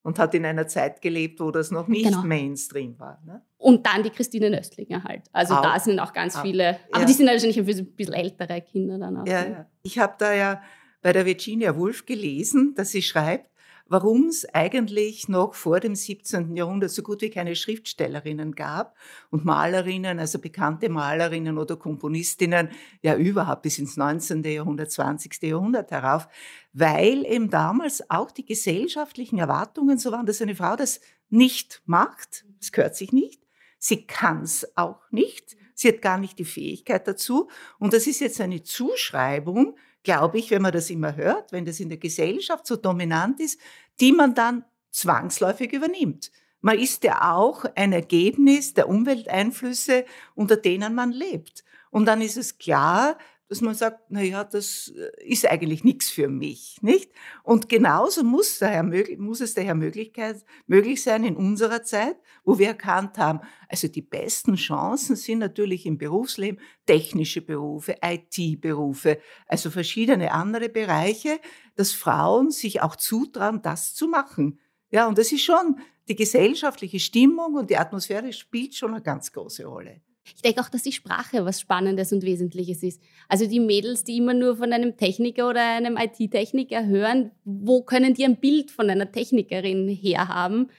Und 0.05 0.19
hat 0.19 0.35
in 0.35 0.45
einer 0.45 0.67
Zeit 0.67 1.01
gelebt, 1.01 1.39
wo 1.39 1.49
das 1.49 1.71
noch 1.71 1.87
nicht 1.87 2.05
genau. 2.05 2.21
Mainstream 2.21 2.99
war. 2.99 3.19
Ne? 3.25 3.41
Und 3.57 3.87
dann 3.87 4.03
die 4.03 4.11
Christine 4.11 4.51
Nöstlinger 4.51 5.03
halt. 5.03 5.23
Also 5.33 5.55
auch. 5.55 5.63
da 5.63 5.79
sind 5.79 5.99
auch 5.99 6.13
ganz 6.13 6.35
auch. 6.35 6.43
viele, 6.43 6.77
aber 6.91 7.01
ja. 7.01 7.05
die 7.05 7.13
sind 7.13 7.25
nicht 7.25 7.57
ein 7.57 7.65
bisschen 7.65 8.13
ältere 8.13 8.61
Kinder 8.61 8.99
dann 8.99 9.17
auch. 9.17 9.25
Ja, 9.25 9.41
ne? 9.41 9.51
ja. 9.51 9.65
Ich 9.81 9.97
habe 9.97 10.13
da 10.19 10.31
ja 10.31 10.61
bei 11.01 11.11
der 11.11 11.25
Virginia 11.25 11.75
Woolf 11.75 12.05
gelesen, 12.05 12.75
dass 12.75 12.91
sie 12.91 13.01
schreibt, 13.01 13.49
warum 13.87 14.27
es 14.27 14.45
eigentlich 14.53 15.27
noch 15.29 15.53
vor 15.53 15.79
dem 15.79 15.95
17. 15.95 16.55
Jahrhundert 16.55 16.91
so 16.91 17.03
gut 17.03 17.21
wie 17.21 17.29
keine 17.29 17.55
Schriftstellerinnen 17.55 18.53
gab 18.55 18.95
und 19.29 19.45
Malerinnen, 19.45 20.19
also 20.19 20.39
bekannte 20.39 20.89
Malerinnen 20.89 21.57
oder 21.57 21.75
Komponistinnen, 21.77 22.69
ja 23.01 23.15
überhaupt 23.15 23.61
bis 23.61 23.77
ins 23.77 23.95
19. 23.95 24.43
Jahrhundert, 24.43 24.91
20. 24.91 25.41
Jahrhundert 25.43 25.91
herauf, 25.91 26.27
weil 26.73 27.25
eben 27.25 27.49
damals 27.49 28.09
auch 28.09 28.31
die 28.31 28.45
gesellschaftlichen 28.45 29.37
Erwartungen 29.37 29.97
so 29.97 30.11
waren, 30.11 30.25
dass 30.25 30.41
eine 30.41 30.55
Frau 30.55 30.75
das 30.75 30.99
nicht 31.29 31.81
macht, 31.85 32.45
das 32.59 32.71
gehört 32.71 32.95
sich 32.95 33.11
nicht, 33.11 33.41
sie 33.77 34.07
kann 34.07 34.41
es 34.41 34.67
auch 34.75 35.01
nicht, 35.11 35.55
sie 35.75 35.89
hat 35.89 36.01
gar 36.01 36.17
nicht 36.17 36.39
die 36.39 36.45
Fähigkeit 36.45 37.07
dazu 37.07 37.49
und 37.77 37.93
das 37.93 38.07
ist 38.07 38.19
jetzt 38.19 38.41
eine 38.41 38.63
Zuschreibung, 38.63 39.75
glaube 40.05 40.37
ich, 40.37 40.51
wenn 40.51 40.61
man 40.61 40.71
das 40.71 40.89
immer 40.89 41.17
hört, 41.17 41.51
wenn 41.51 41.65
das 41.65 41.81
in 41.81 41.89
der 41.89 41.97
Gesellschaft 41.97 42.65
so 42.65 42.77
dominant 42.77 43.41
ist, 43.41 43.59
die 43.99 44.13
man 44.13 44.33
dann 44.33 44.63
zwangsläufig 44.91 45.73
übernimmt. 45.73 46.31
Man 46.61 46.79
ist 46.79 47.03
ja 47.03 47.33
auch 47.35 47.65
ein 47.75 47.91
Ergebnis 47.91 48.73
der 48.73 48.87
Umwelteinflüsse, 48.87 50.05
unter 50.33 50.55
denen 50.55 50.95
man 50.95 51.11
lebt. 51.11 51.65
Und 51.91 52.05
dann 52.05 52.21
ist 52.21 52.37
es 52.37 52.57
klar, 52.57 53.17
dass 53.47 53.61
man 53.61 53.75
sagt, 53.75 53.99
na 54.09 54.21
ja, 54.21 54.43
das 54.43 54.91
äh, 54.95 55.23
ist 55.23 55.45
eigentlich 55.45 55.83
nichts 55.83 56.09
für 56.09 56.27
mich, 56.27 56.77
nicht? 56.81 57.11
Und 57.43 57.69
genauso 57.69 58.23
muss, 58.23 58.59
daher, 58.59 58.83
muss 59.17 59.41
es 59.41 59.53
daher 59.53 59.75
Möglichkeit, 59.75 60.43
möglich 60.67 61.03
sein 61.03 61.23
in 61.23 61.35
unserer 61.35 61.83
Zeit, 61.83 62.17
wo 62.43 62.57
wir 62.57 62.67
erkannt 62.67 63.17
haben, 63.17 63.41
also 63.69 63.87
die 63.87 64.01
besten 64.01 64.55
Chancen 64.55 65.15
sind 65.15 65.39
natürlich 65.39 65.85
im 65.85 65.97
Berufsleben 65.97 66.59
technische 66.85 67.41
Berufe, 67.41 67.97
IT-Berufe, 68.03 69.19
also 69.47 69.69
verschiedene 69.69 70.31
andere 70.31 70.69
Bereiche, 70.69 71.39
dass 71.75 71.91
Frauen 71.91 72.51
sich 72.51 72.81
auch 72.81 72.95
zutrauen, 72.95 73.61
das 73.61 73.93
zu 73.93 74.07
machen. 74.07 74.59
Ja, 74.89 75.07
und 75.07 75.17
das 75.17 75.31
ist 75.31 75.43
schon 75.43 75.79
die 76.07 76.15
gesellschaftliche 76.15 76.99
Stimmung 76.99 77.55
und 77.55 77.69
die 77.69 77.77
Atmosphäre 77.77 78.31
spielt 78.33 78.75
schon 78.75 78.93
eine 78.93 79.01
ganz 79.01 79.31
große 79.31 79.65
Rolle. 79.65 80.01
Ich 80.33 80.41
denke 80.41 80.61
auch, 80.61 80.69
dass 80.69 80.83
die 80.83 80.91
Sprache 80.91 81.45
was 81.45 81.61
Spannendes 81.61 82.11
und 82.11 82.23
Wesentliches 82.23 82.81
ist. 82.81 83.01
Also 83.29 83.47
die 83.47 83.59
Mädels, 83.59 84.03
die 84.03 84.17
immer 84.17 84.33
nur 84.33 84.57
von 84.57 84.73
einem 84.73 84.97
Techniker 84.97 85.49
oder 85.49 85.61
einem 85.61 85.97
IT-Techniker 85.97 86.85
hören, 86.85 87.31
wo 87.43 87.83
können 87.83 88.13
die 88.13 88.25
ein 88.25 88.37
Bild 88.37 88.71
von 88.71 88.89
einer 88.89 89.11
Technikerin 89.11 89.87
herhaben? 89.87 90.69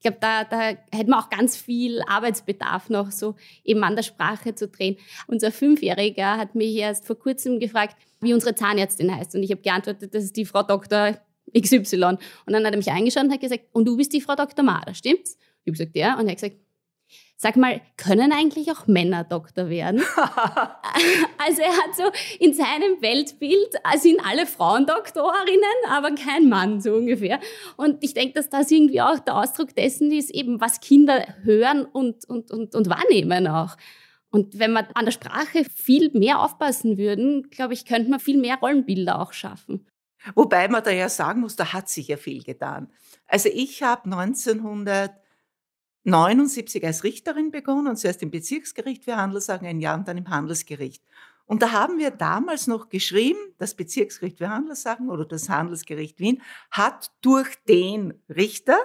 Ich 0.00 0.02
glaube, 0.02 0.18
da, 0.20 0.44
da 0.44 0.60
hätten 0.92 1.10
wir 1.10 1.18
auch 1.18 1.28
ganz 1.28 1.56
viel 1.56 2.02
Arbeitsbedarf 2.06 2.88
noch, 2.88 3.10
so 3.10 3.34
eben 3.64 3.82
an 3.82 3.96
der 3.96 4.04
Sprache 4.04 4.54
zu 4.54 4.68
drehen. 4.68 4.96
Unser 5.26 5.50
Fünfjähriger 5.50 6.36
hat 6.36 6.54
mich 6.54 6.76
erst 6.76 7.04
vor 7.04 7.18
kurzem 7.18 7.58
gefragt, 7.58 7.96
wie 8.20 8.32
unsere 8.32 8.54
Zahnärztin 8.54 9.14
heißt. 9.14 9.34
Und 9.34 9.42
ich 9.42 9.50
habe 9.50 9.60
geantwortet, 9.60 10.14
das 10.14 10.24
ist 10.24 10.36
die 10.36 10.44
Frau 10.44 10.62
Dr. 10.62 11.18
XY. 11.56 12.04
Und 12.04 12.20
dann 12.46 12.64
hat 12.64 12.72
er 12.72 12.76
mich 12.76 12.90
eingeschaut 12.90 13.24
und 13.24 13.32
hat 13.32 13.40
gesagt, 13.40 13.64
und 13.72 13.86
du 13.86 13.96
bist 13.96 14.12
die 14.12 14.20
Frau 14.20 14.36
Dr. 14.36 14.64
Mader, 14.64 14.94
stimmt's? 14.94 15.36
Ich 15.64 15.70
habe 15.70 15.72
gesagt, 15.72 15.96
ja. 15.96 16.18
Und 16.18 16.26
er 16.26 16.32
hat 16.32 16.36
gesagt, 16.40 16.56
Sag 17.40 17.56
mal, 17.56 17.80
können 17.96 18.32
eigentlich 18.32 18.68
auch 18.72 18.88
Männer 18.88 19.22
Doktor 19.22 19.68
werden? 19.68 20.00
also 21.38 21.62
er 21.62 21.76
hat 21.76 21.94
so 21.96 22.10
in 22.40 22.52
seinem 22.52 23.00
Weltbild 23.00 23.80
sind 24.00 24.20
alle 24.26 24.44
Frauen 24.44 24.86
Doktorinnen, 24.86 25.62
aber 25.88 26.16
kein 26.16 26.48
Mann 26.48 26.80
so 26.80 26.94
ungefähr. 26.94 27.38
Und 27.76 28.02
ich 28.02 28.12
denke, 28.12 28.34
dass 28.34 28.48
das 28.48 28.72
irgendwie 28.72 29.00
auch 29.00 29.20
der 29.20 29.36
Ausdruck 29.36 29.72
dessen 29.76 30.10
ist, 30.10 30.30
eben 30.30 30.60
was 30.60 30.80
Kinder 30.80 31.24
hören 31.44 31.84
und, 31.84 32.28
und, 32.28 32.50
und, 32.50 32.74
und 32.74 32.90
wahrnehmen 32.90 33.46
auch. 33.46 33.76
Und 34.30 34.58
wenn 34.58 34.72
wir 34.72 34.88
an 34.96 35.04
der 35.04 35.12
Sprache 35.12 35.64
viel 35.72 36.10
mehr 36.14 36.40
aufpassen 36.40 36.98
würden, 36.98 37.50
glaube 37.50 37.72
ich, 37.72 37.84
könnte 37.84 38.10
man 38.10 38.18
viel 38.18 38.38
mehr 38.38 38.56
Rollenbilder 38.56 39.20
auch 39.20 39.32
schaffen. 39.32 39.86
Wobei 40.34 40.66
man 40.66 40.82
da 40.82 40.90
ja 40.90 41.08
sagen 41.08 41.42
muss, 41.42 41.54
da 41.54 41.72
hat 41.72 41.88
sich 41.88 42.08
ja 42.08 42.16
viel 42.16 42.42
getan. 42.42 42.90
Also 43.28 43.48
ich 43.48 43.84
habe 43.84 44.06
1900 44.06 45.12
79 46.04 46.84
als 46.84 47.04
Richterin 47.04 47.50
begonnen 47.50 47.88
und 47.88 47.96
zuerst 47.96 48.22
im 48.22 48.30
Bezirksgericht 48.30 49.04
für 49.04 49.16
Handelssachen 49.16 49.66
ein 49.66 49.80
Jahr 49.80 49.98
und 49.98 50.08
dann 50.08 50.16
im 50.16 50.28
Handelsgericht. 50.28 51.02
Und 51.46 51.62
da 51.62 51.72
haben 51.72 51.98
wir 51.98 52.10
damals 52.10 52.66
noch 52.66 52.88
geschrieben, 52.88 53.38
das 53.58 53.74
Bezirksgericht 53.74 54.38
für 54.38 54.50
Handelssachen 54.50 55.08
oder 55.08 55.24
das 55.24 55.48
Handelsgericht 55.48 56.20
Wien 56.20 56.42
hat 56.70 57.10
durch 57.22 57.48
den 57.66 58.22
Richter 58.28 58.78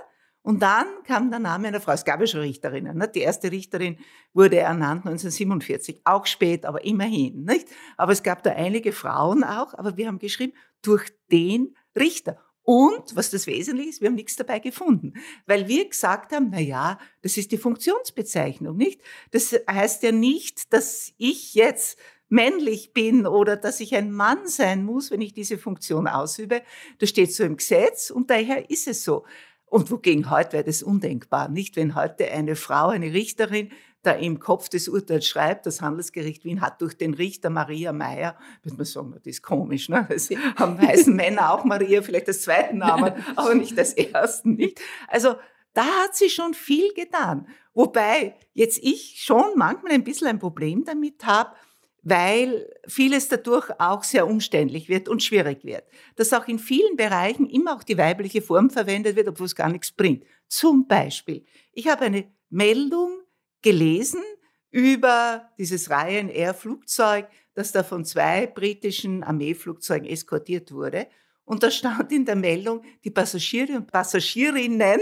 und 0.43 0.62
dann 0.62 0.86
kam 1.05 1.32
der 1.32 1.39
Name 1.39 1.70
einer 1.70 1.79
Frau. 1.79 1.93
Es 1.93 2.03
gab 2.03 2.20
ja 2.20 2.27
schon 2.27 2.41
Richterinnen. 2.41 2.98
Ne? 2.98 3.08
Die 3.08 3.22
erste 3.22 3.50
Richterin 3.50 3.98
wurde 4.34 4.60
ernannt 4.60 5.05
1947, 5.05 6.01
auch 6.03 6.25
spät, 6.25 6.65
aber 6.65 6.84
immerhin. 6.84 7.46
Nicht? 7.46 7.70
Aber 7.96 8.12
es 8.12 8.24
gab 8.24 8.43
da 8.43 8.51
einige 8.51 8.91
Frauen 8.91 9.46
auch, 9.46 9.74
aber 9.74 9.96
wir 9.96 10.08
haben 10.08 10.20
geschrieben, 10.20 10.53
durch 10.82 11.12
den 11.32 11.75
Richter. 11.96 12.38
Und, 12.63 13.15
was 13.15 13.29
das 13.29 13.46
Wesentliche 13.46 13.89
ist, 13.89 14.01
wir 14.01 14.08
haben 14.08 14.15
nichts 14.15 14.38
dabei 14.38 14.60
gefunden, 14.60 15.13
weil 15.46 15.67
wir 15.67 15.88
gesagt 15.88 16.32
haben, 16.32 16.50
na 16.50 16.60
ja, 16.60 16.98
das 17.22 17.36
ist 17.36 17.51
die 17.51 17.58
Funktionsbezeichnung, 17.58 18.77
nicht? 18.77 19.01
Das 19.32 19.53
heißt 19.70 20.01
ja 20.03 20.13
nicht, 20.13 20.72
dass 20.72 21.12
ich 21.17 21.53
jetzt 21.55 22.00
männlich 22.29 22.93
bin 22.93 23.27
oder 23.27 23.58
dass 23.58 23.79
ich 23.79 23.96
ein 23.96 24.12
Mann 24.12 24.48
sein 24.48 24.86
muss, 24.86 25.12
wenn 25.12 25.22
ich 25.22 25.34
diese 25.34 25.58
Funktion 25.58 26.08
ausübe. 26.08 26.63
Das 27.00 27.10
steht 27.10 27.34
so 27.34 27.43
im 27.43 27.58
Gesetz 27.58 28.10
und 28.10 28.29
daher 28.29 28.70
ist 28.70 28.88
es 28.88 29.03
so. 29.03 29.25
Und 29.65 29.91
wogegen 29.91 30.29
heute 30.29 30.53
wäre 30.53 30.63
das 30.63 30.84
undenkbar, 30.84 31.50
nicht? 31.50 31.75
Wenn 31.75 31.96
heute 31.96 32.32
eine 32.32 32.55
Frau, 32.55 32.88
eine 32.88 33.12
Richterin 33.13 33.72
da 34.03 34.12
im 34.12 34.39
Kopf 34.39 34.69
des 34.69 34.88
Urteils 34.88 35.25
schreibt, 35.25 35.65
das 35.65 35.81
Handelsgericht 35.81 36.43
Wien 36.43 36.62
hat 36.62 36.81
durch 36.81 36.98
den 36.98 37.13
Richter 37.13 37.50
Maria 37.50 37.93
Meyer, 37.93 38.38
wird 38.62 38.77
man 38.77 38.86
sagen, 38.86 39.13
das 39.13 39.25
ist 39.25 39.41
komisch, 39.41 39.89
ne? 39.89 40.05
Das 40.10 40.29
haben 40.57 40.77
heißen 40.77 41.15
Männer 41.15 41.53
auch 41.53 41.63
Maria, 41.63 42.01
vielleicht 42.01 42.27
das 42.27 42.41
zweite 42.41 42.75
Namen, 42.75 43.13
aber 43.36 43.55
nicht 43.55 43.77
das 43.77 43.93
ersten, 43.93 44.55
nicht? 44.55 44.79
Also, 45.07 45.36
da 45.74 45.86
hat 45.86 46.15
sie 46.15 46.29
schon 46.29 46.53
viel 46.53 46.93
getan. 46.93 47.48
Wobei 47.74 48.36
jetzt 48.53 48.77
ich 48.83 49.15
schon 49.17 49.55
manchmal 49.55 49.93
ein 49.93 50.03
bisschen 50.03 50.27
ein 50.27 50.38
Problem 50.38 50.83
damit 50.86 51.25
habe, 51.25 51.55
weil 52.03 52.69
vieles 52.86 53.29
dadurch 53.29 53.72
auch 53.79 54.03
sehr 54.03 54.27
umständlich 54.27 54.89
wird 54.89 55.07
und 55.10 55.24
schwierig 55.24 55.63
wird. 55.63 55.86
Dass 56.15 56.33
auch 56.33 56.48
in 56.48 56.60
vielen 56.60 56.98
Bereichen 56.98 57.50
immer 57.50 57.75
auch 57.75 57.83
die 57.83 57.98
weibliche 57.98 58.41
Form 58.41 58.69
verwendet 58.69 59.15
wird, 59.15 59.29
obwohl 59.29 59.48
es 59.48 59.55
gar 59.55 59.69
nichts 59.69 59.91
bringt. 59.91 60.25
Zum 60.48 60.86
Beispiel, 60.86 61.45
ich 61.72 61.88
habe 61.88 62.05
eine 62.05 62.25
Meldung 62.50 63.22
gelesen 63.63 64.22
über 64.70 65.50
dieses 65.58 65.89
Ryanair-Flugzeug, 65.89 67.27
das 67.53 67.72
da 67.72 67.84
von 67.84 68.05
zwei 68.05 68.48
britischen 68.48 69.24
Armeeflugzeugen 69.24 70.08
eskortiert 70.08 70.72
wurde. 70.72 71.08
Und 71.46 71.63
da 71.63 71.72
stand 71.72 72.12
in 72.12 72.25
der 72.25 72.36
Meldung, 72.36 72.84
die 73.03 73.12
Passagiere 73.12 73.74
und 73.74 73.91
Passagierinnen 73.91 75.00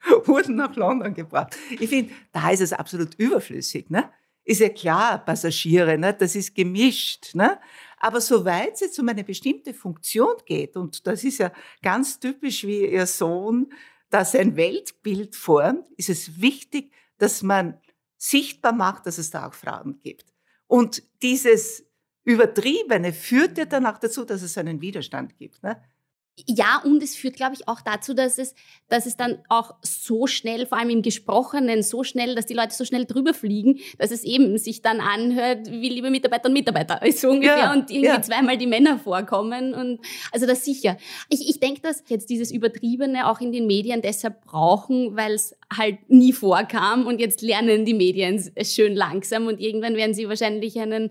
wurden 0.24 0.56
nach 0.56 0.74
London 0.76 1.14
gebracht. 1.14 1.56
Ich 1.78 1.88
finde, 1.88 2.12
da 2.32 2.50
ist 2.50 2.60
es 2.60 2.72
absolut 2.72 3.14
überflüssig. 3.16 3.90
Ne? 3.90 4.10
Ist 4.44 4.60
ja 4.60 4.68
klar, 4.68 5.24
Passagiere, 5.24 5.98
ne? 5.98 6.14
das 6.14 6.34
ist 6.34 6.54
gemischt. 6.54 7.34
Ne? 7.34 7.58
Aber 7.98 8.20
soweit 8.20 8.74
es 8.74 8.80
jetzt 8.80 8.98
um 8.98 9.08
eine 9.08 9.24
bestimmte 9.24 9.74
Funktion 9.74 10.34
geht, 10.46 10.76
und 10.76 11.06
das 11.06 11.24
ist 11.24 11.38
ja 11.38 11.52
ganz 11.82 12.18
typisch, 12.18 12.64
wie 12.64 12.86
Ihr 12.86 13.06
Sohn 13.06 13.72
da 14.10 14.24
sein 14.24 14.56
Weltbild 14.56 15.36
formt, 15.36 15.90
ist 15.96 16.08
es 16.08 16.40
wichtig, 16.40 16.92
dass 17.18 17.42
man 17.42 17.78
sichtbar 18.16 18.72
macht, 18.72 19.06
dass 19.06 19.18
es 19.18 19.30
da 19.30 19.46
auch 19.46 19.54
Frauen 19.54 19.98
gibt. 20.00 20.32
Und 20.66 21.02
dieses 21.22 21.84
Übertriebene 22.24 23.12
führt 23.12 23.56
ja 23.58 23.64
dann 23.64 23.86
auch 23.86 23.98
dazu, 23.98 24.24
dass 24.24 24.42
es 24.42 24.58
einen 24.58 24.80
Widerstand 24.80 25.36
gibt. 25.36 25.62
Ne? 25.62 25.82
Ja, 26.46 26.80
und 26.84 27.02
es 27.02 27.16
führt, 27.16 27.36
glaube 27.36 27.54
ich, 27.54 27.68
auch 27.68 27.80
dazu, 27.80 28.14
dass 28.14 28.38
es, 28.38 28.54
dass 28.88 29.06
es 29.06 29.16
dann 29.16 29.38
auch 29.48 29.74
so 29.82 30.26
schnell, 30.26 30.66
vor 30.66 30.78
allem 30.78 30.90
im 30.90 31.02
Gesprochenen, 31.02 31.82
so 31.82 32.04
schnell, 32.04 32.34
dass 32.34 32.46
die 32.46 32.54
Leute 32.54 32.74
so 32.74 32.84
schnell 32.84 33.04
drüber 33.04 33.34
fliegen, 33.34 33.80
dass 33.98 34.10
es 34.10 34.24
eben 34.24 34.56
sich 34.58 34.82
dann 34.82 35.00
anhört, 35.00 35.70
wie 35.70 35.88
liebe 35.88 36.10
Mitarbeiter 36.10 36.46
und 36.48 36.52
Mitarbeiter, 36.52 37.00
so 37.12 37.30
ungefähr, 37.30 37.58
ja, 37.58 37.72
und 37.72 37.90
irgendwie 37.90 38.08
ja. 38.08 38.22
zweimal 38.22 38.56
die 38.56 38.66
Männer 38.66 38.98
vorkommen. 38.98 39.74
Und 39.74 40.00
also 40.32 40.46
das 40.46 40.64
sicher. 40.64 40.96
Ich, 41.28 41.48
ich 41.48 41.60
denke, 41.60 41.80
dass 41.80 42.04
jetzt 42.08 42.30
dieses 42.30 42.50
Übertriebene 42.50 43.28
auch 43.28 43.40
in 43.40 43.52
den 43.52 43.66
Medien 43.66 44.02
deshalb 44.02 44.44
brauchen, 44.44 45.16
weil 45.16 45.32
es 45.32 45.56
halt 45.76 45.98
nie 46.08 46.32
vorkam 46.32 47.06
und 47.06 47.20
jetzt 47.20 47.42
lernen 47.42 47.84
die 47.84 47.94
Medien 47.94 48.52
es 48.54 48.74
schön 48.74 48.94
langsam 48.94 49.46
und 49.46 49.60
irgendwann 49.60 49.96
werden 49.96 50.14
sie 50.14 50.28
wahrscheinlich 50.28 50.78
einen 50.78 51.10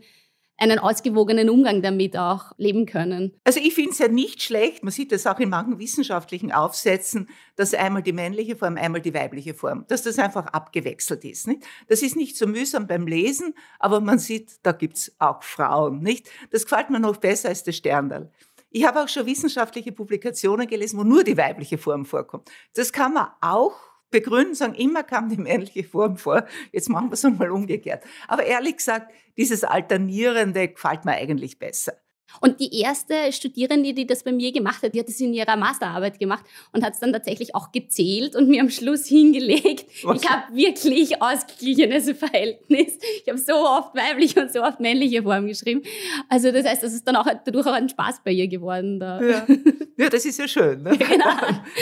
einen 0.57 0.79
ausgewogenen 0.79 1.49
Umgang 1.49 1.81
damit 1.81 2.17
auch 2.17 2.51
leben 2.57 2.85
können. 2.85 3.33
Also 3.43 3.59
ich 3.59 3.73
finde 3.75 3.91
es 3.91 3.99
ja 3.99 4.07
nicht 4.07 4.41
schlecht, 4.41 4.83
man 4.83 4.91
sieht 4.91 5.11
das 5.11 5.27
auch 5.27 5.39
in 5.39 5.49
manchen 5.49 5.79
wissenschaftlichen 5.79 6.51
Aufsätzen, 6.51 7.29
dass 7.55 7.73
einmal 7.73 8.01
die 8.01 8.13
männliche 8.13 8.55
Form, 8.55 8.77
einmal 8.77 9.01
die 9.01 9.13
weibliche 9.13 9.53
Form, 9.53 9.85
dass 9.87 10.03
das 10.03 10.17
einfach 10.19 10.47
abgewechselt 10.47 11.23
ist. 11.25 11.47
Nicht? 11.47 11.63
Das 11.87 12.01
ist 12.01 12.15
nicht 12.15 12.37
so 12.37 12.47
mühsam 12.47 12.87
beim 12.87 13.07
Lesen, 13.07 13.53
aber 13.79 14.01
man 14.01 14.19
sieht, 14.19 14.53
da 14.63 14.71
gibt's 14.71 15.13
auch 15.19 15.43
Frauen. 15.43 15.99
Nicht? 15.99 16.29
Das 16.51 16.63
gefällt 16.63 16.89
mir 16.89 16.99
noch 16.99 17.17
besser 17.17 17.49
als 17.49 17.63
der 17.63 17.71
Sterndal. 17.73 18.31
Ich 18.69 18.85
habe 18.85 19.01
auch 19.01 19.07
schon 19.07 19.25
wissenschaftliche 19.25 19.91
Publikationen 19.91 20.67
gelesen, 20.67 20.99
wo 20.99 21.03
nur 21.03 21.23
die 21.23 21.37
weibliche 21.37 21.77
Form 21.77 22.05
vorkommt. 22.05 22.49
Das 22.73 22.91
kann 22.91 23.13
man 23.13 23.27
auch 23.41 23.75
begründen, 24.09 24.55
sagen, 24.55 24.75
immer 24.75 25.03
kam 25.03 25.29
die 25.29 25.37
männliche 25.37 25.83
Form 25.83 26.17
vor. 26.17 26.45
Jetzt 26.71 26.89
machen 26.89 27.09
wir 27.09 27.13
es 27.13 27.25
einmal 27.25 27.51
umgekehrt. 27.51 28.03
Aber 28.27 28.43
ehrlich 28.43 28.77
gesagt, 28.77 29.11
dieses 29.37 29.63
Alternierende 29.63 30.69
gefällt 30.69 31.05
mir 31.05 31.13
eigentlich 31.13 31.59
besser. 31.59 31.93
Und 32.41 32.59
die 32.59 32.79
erste 32.81 33.31
Studierende, 33.31 33.93
die 33.93 34.05
das 34.05 34.23
bei 34.23 34.31
mir 34.31 34.51
gemacht 34.51 34.83
hat, 34.83 34.93
die 34.93 34.99
hat 34.99 35.09
es 35.09 35.19
in 35.19 35.33
ihrer 35.33 35.55
Masterarbeit 35.55 36.19
gemacht 36.19 36.45
und 36.71 36.83
hat 36.83 36.93
es 36.93 36.99
dann 36.99 37.13
tatsächlich 37.13 37.55
auch 37.55 37.71
gezählt 37.71 38.35
und 38.35 38.49
mir 38.49 38.61
am 38.61 38.69
Schluss 38.69 39.05
hingelegt. 39.07 39.85
Was? 40.03 40.21
Ich 40.21 40.29
habe 40.29 40.55
wirklich 40.55 41.21
ausgeglichenes 41.21 42.11
Verhältnis. 42.17 42.97
Ich 43.23 43.27
habe 43.27 43.39
so 43.39 43.53
oft 43.53 43.95
weibliche 43.95 44.41
und 44.41 44.51
so 44.51 44.61
oft 44.61 44.79
männliche 44.79 45.23
Form 45.23 45.47
geschrieben. 45.47 45.81
Also 46.29 46.51
das 46.51 46.65
heißt, 46.65 46.83
das 46.83 46.93
ist 46.93 47.07
dann 47.07 47.15
auch 47.15 47.25
dadurch 47.45 47.65
auch 47.65 47.73
ein 47.73 47.89
Spaß 47.89 48.21
bei 48.23 48.31
ihr 48.31 48.47
geworden. 48.47 48.99
Da. 48.99 49.21
Ja. 49.21 49.47
ja 49.97 50.09
das 50.09 50.25
ist 50.25 50.37
ja 50.39 50.47
schön. 50.47 50.83
Ne? 50.83 50.97
Genau. 50.97 51.35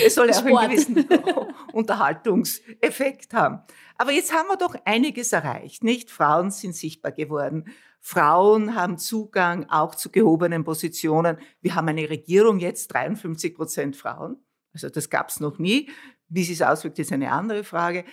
Es 0.06 0.16
soll 0.16 0.30
ja 0.30 0.36
auch 0.36 0.46
einen 0.46 0.70
gewissen 0.70 1.06
Unterhaltungseffekt 1.74 3.34
haben. 3.34 3.60
Aber 3.98 4.12
jetzt 4.12 4.34
haben 4.34 4.48
wir 4.48 4.58
doch 4.58 4.75
einiges 4.86 5.32
erreicht, 5.32 5.84
nicht? 5.84 6.12
Frauen 6.12 6.52
sind 6.52 6.75
sichtbar 6.75 7.12
geworden. 7.12 7.66
Frauen 8.07 8.75
haben 8.75 9.00
Zugang 9.00 9.67
auch 9.67 9.95
zu 9.95 10.12
gehobenen 10.12 10.63
Positionen. 10.63 11.39
Wir 11.62 11.74
haben 11.74 11.88
eine 11.88 12.07
Regierung 12.07 12.59
jetzt, 12.59 12.93
53 12.93 13.55
Prozent 13.55 13.95
Frauen. 13.95 14.45
Also 14.74 14.89
das 14.89 15.09
gab 15.09 15.29
es 15.29 15.39
noch 15.39 15.57
nie. 15.57 15.89
Wie 16.27 16.43
sich 16.43 16.57
es 16.57 16.62
auswirkt, 16.62 17.00
ist 17.00 17.12
eine 17.12 17.31
andere 17.31 17.63
Frage. 17.63 18.05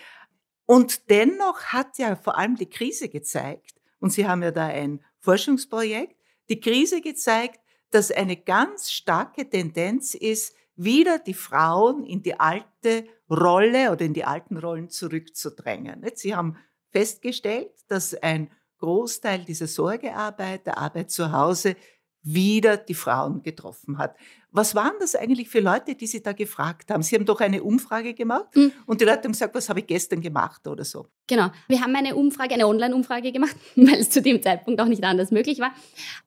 Und 0.65 1.11
dennoch 1.11 1.65
hat 1.65 1.99
ja 1.99 2.15
vor 2.15 2.39
allem 2.39 2.55
die 2.55 2.71
Krise 2.71 3.07
gezeigt, 3.07 3.75
und 3.99 4.11
Sie 4.11 4.27
haben 4.27 4.41
ja 4.41 4.49
da 4.49 4.65
ein 4.65 4.99
Forschungsprojekt, 5.19 6.19
die 6.49 6.59
Krise 6.59 6.99
gezeigt, 6.99 7.59
dass 7.91 8.09
eine 8.09 8.35
ganz 8.35 8.91
starke 8.91 9.47
Tendenz 9.47 10.15
ist, 10.15 10.55
wieder 10.75 11.19
die 11.19 11.35
Frauen 11.35 12.03
in 12.03 12.23
die 12.23 12.39
alte 12.39 13.05
Rolle 13.29 13.91
oder 13.91 14.03
in 14.05 14.15
die 14.15 14.25
alten 14.25 14.57
Rollen 14.57 14.89
zurückzudrängen. 14.89 16.03
Sie 16.15 16.35
haben 16.35 16.57
festgestellt, 16.89 17.69
dass 17.89 18.15
ein 18.15 18.49
Großteil 18.83 19.45
dieser 19.45 19.67
Sorgearbeit, 19.67 20.65
der 20.65 20.77
Arbeit 20.77 21.09
zu 21.09 21.31
Hause, 21.31 21.77
wieder 22.21 22.75
die 22.75 22.93
Frauen 22.93 23.41
getroffen 23.41 23.97
hat. 23.97 24.15
Was 24.51 24.75
waren 24.75 24.93
das 24.99 25.15
eigentlich 25.15 25.49
für 25.49 25.61
Leute, 25.61 25.95
die 25.95 26.05
Sie 26.05 26.21
da 26.21 26.33
gefragt 26.33 26.91
haben? 26.91 27.01
Sie 27.01 27.15
haben 27.15 27.25
doch 27.25 27.39
eine 27.39 27.63
Umfrage 27.63 28.13
gemacht 28.13 28.55
mhm. 28.55 28.73
und 28.85 28.99
die 28.99 29.05
Leute 29.05 29.23
haben 29.23 29.31
gesagt, 29.31 29.55
was 29.55 29.69
habe 29.69 29.79
ich 29.79 29.87
gestern 29.87 30.21
gemacht 30.21 30.67
oder 30.67 30.83
so. 30.83 31.07
Genau. 31.27 31.49
Wir 31.69 31.81
haben 31.81 31.95
eine 31.95 32.15
Umfrage, 32.15 32.53
eine 32.55 32.67
Online-Umfrage 32.67 33.31
gemacht, 33.31 33.55
weil 33.75 33.99
es 33.99 34.09
zu 34.09 34.21
dem 34.21 34.41
Zeitpunkt 34.41 34.81
auch 34.81 34.85
nicht 34.85 35.03
anders 35.03 35.31
möglich 35.31 35.59
war 35.59 35.73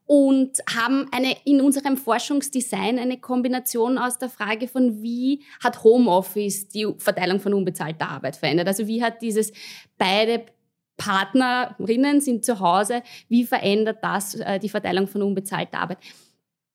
und 0.06 0.58
haben 0.74 1.08
eine, 1.12 1.36
in 1.44 1.60
unserem 1.60 1.98
Forschungsdesign 1.98 2.98
eine 2.98 3.20
Kombination 3.20 3.98
aus 3.98 4.18
der 4.18 4.30
Frage 4.30 4.68
von, 4.68 5.02
wie 5.02 5.44
hat 5.62 5.84
Homeoffice 5.84 6.68
die 6.68 6.86
Verteilung 6.98 7.38
von 7.38 7.52
unbezahlter 7.52 8.08
Arbeit 8.08 8.36
verändert? 8.36 8.66
Also 8.66 8.86
wie 8.86 9.02
hat 9.02 9.20
dieses 9.20 9.52
beide 9.98 10.46
Partnerinnen 10.96 12.20
sind 12.20 12.44
zu 12.44 12.60
Hause, 12.60 13.02
wie 13.28 13.44
verändert 13.44 13.98
das 14.02 14.34
äh, 14.34 14.58
die 14.58 14.68
Verteilung 14.68 15.06
von 15.06 15.22
unbezahlter 15.22 15.78
Arbeit? 15.78 15.98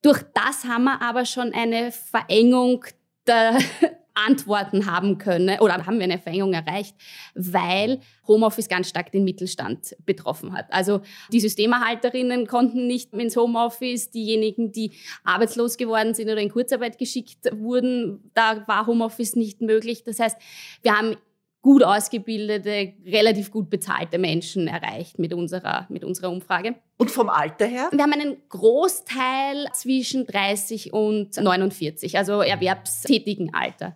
Durch 0.02 0.22
das 0.34 0.66
haben 0.66 0.86
wir 0.86 1.02
aber 1.02 1.26
schon 1.26 1.54
eine 1.54 1.92
Verengung 1.92 2.86
der 3.28 3.58
Antworten 4.14 4.92
haben 4.92 5.18
können 5.18 5.60
oder 5.60 5.86
haben 5.86 5.98
wir 5.98 6.04
eine 6.04 6.20
Verengung 6.20 6.54
erreicht, 6.54 6.96
weil 7.34 8.00
Homeoffice 8.28 8.68
ganz 8.68 8.90
stark 8.90 9.12
den 9.12 9.24
Mittelstand 9.24 9.96
betroffen 10.06 10.54
hat. 10.54 10.66
Also 10.72 11.02
die 11.32 11.40
Systemerhalterinnen 11.40 12.46
konnten 12.46 12.88
nicht 12.88 13.14
ins 13.14 13.38
Homeoffice, 13.38 14.12
diejenigen, 14.12 14.72
die 14.72 14.92
arbeitslos 15.24 15.78
geworden 15.78 16.14
sind 16.14 16.30
oder 16.30 16.42
in 16.42 16.50
Kurzarbeit 16.50 16.98
geschickt 16.98 17.50
wurden, 17.54 18.32
da 18.34 18.68
war 18.68 18.86
Homeoffice 18.86 19.36
nicht 19.36 19.62
möglich. 19.62 20.04
Das 20.04 20.20
heißt, 20.20 20.38
wir 20.82 20.98
haben 20.98 21.16
gut 21.62 21.84
ausgebildete, 21.84 22.94
relativ 23.06 23.52
gut 23.52 23.70
bezahlte 23.70 24.18
Menschen 24.18 24.68
erreicht 24.68 25.20
mit 25.20 25.34
unserer, 25.34 25.86
mit 25.90 26.04
unserer 26.04 26.32
Umfrage. 26.32 26.76
Und 26.98 27.12
vom 27.12 27.30
Alter 27.30 27.66
her? 27.66 27.90
Wir 27.92 28.04
haben 28.04 28.14
einen 28.14 28.38
Großteil 28.50 29.68
zwischen 29.74 30.26
30 30.26 30.94
und 30.94 31.38
49, 31.38 32.18
also 32.18 32.42
erwerbstätigen 32.42 33.54
Alter. 33.54 33.96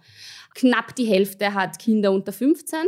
Knapp 0.53 0.95
die 0.95 1.05
Hälfte 1.05 1.53
hat 1.53 1.79
Kinder 1.79 2.11
unter 2.11 2.31
15 2.31 2.79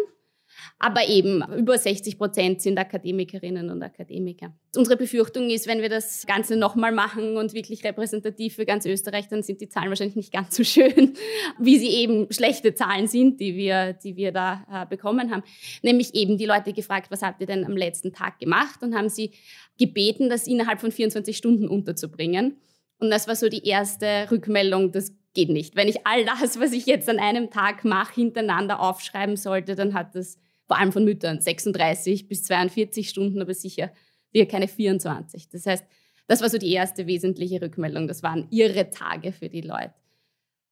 aber 0.79 1.07
eben 1.07 1.43
über 1.57 1.77
60 1.77 2.17
Prozent 2.17 2.61
sind 2.61 2.77
Akademikerinnen 2.77 3.69
und 3.69 3.81
Akademiker. 3.81 4.53
Unsere 4.75 4.97
Befürchtung 4.97 5.49
ist, 5.49 5.67
wenn 5.67 5.81
wir 5.81 5.89
das 5.89 6.25
Ganze 6.25 6.55
nochmal 6.55 6.91
machen 6.91 7.37
und 7.37 7.53
wirklich 7.53 7.83
repräsentativ 7.83 8.55
für 8.55 8.65
ganz 8.65 8.85
Österreich, 8.85 9.27
dann 9.27 9.43
sind 9.43 9.61
die 9.61 9.69
Zahlen 9.69 9.89
wahrscheinlich 9.89 10.15
nicht 10.15 10.33
ganz 10.33 10.55
so 10.55 10.63
schön, 10.63 11.13
wie 11.59 11.77
sie 11.77 11.89
eben 11.89 12.31
schlechte 12.31 12.73
Zahlen 12.73 13.07
sind, 13.07 13.39
die 13.39 13.55
wir, 13.55 13.93
die 13.93 14.15
wir 14.15 14.31
da 14.31 14.65
äh, 14.71 14.85
bekommen 14.85 15.31
haben. 15.31 15.43
Nämlich 15.81 16.15
eben 16.15 16.37
die 16.37 16.45
Leute 16.45 16.73
gefragt, 16.73 17.11
was 17.11 17.21
habt 17.21 17.41
ihr 17.41 17.47
denn 17.47 17.65
am 17.65 17.75
letzten 17.75 18.13
Tag 18.13 18.39
gemacht? 18.39 18.81
Und 18.83 18.95
haben 18.95 19.09
sie 19.09 19.31
gebeten, 19.77 20.29
das 20.29 20.47
innerhalb 20.47 20.79
von 20.79 20.91
24 20.91 21.35
Stunden 21.35 21.67
unterzubringen. 21.67 22.57
Und 22.99 23.09
das 23.09 23.27
war 23.27 23.35
so 23.35 23.47
die 23.47 23.65
erste 23.65 24.27
Rückmeldung, 24.31 24.91
das 24.91 25.13
geht 25.33 25.49
nicht. 25.49 25.75
Wenn 25.75 25.87
ich 25.87 26.05
all 26.05 26.25
das, 26.25 26.59
was 26.59 26.71
ich 26.71 26.85
jetzt 26.87 27.07
an 27.09 27.19
einem 27.19 27.51
Tag 27.51 27.85
mache, 27.85 28.15
hintereinander 28.15 28.79
aufschreiben 28.79 29.37
sollte, 29.37 29.75
dann 29.75 29.93
hat 29.93 30.15
das 30.15 30.39
vor 30.67 30.77
allem 30.77 30.91
von 30.91 31.05
Müttern, 31.05 31.41
36 31.41 32.27
bis 32.27 32.43
42 32.43 33.09
Stunden, 33.09 33.41
aber 33.41 33.53
sicher, 33.53 33.91
sicher 34.33 34.45
keine 34.45 34.67
24. 34.67 35.49
Das 35.49 35.65
heißt, 35.65 35.85
das 36.27 36.41
war 36.41 36.49
so 36.49 36.57
die 36.57 36.71
erste 36.71 37.07
wesentliche 37.07 37.61
Rückmeldung. 37.61 38.07
Das 38.07 38.21
waren 38.21 38.47
ihre 38.51 38.89
Tage 38.89 39.31
für 39.31 39.49
die 39.49 39.61
Leute. 39.61 39.93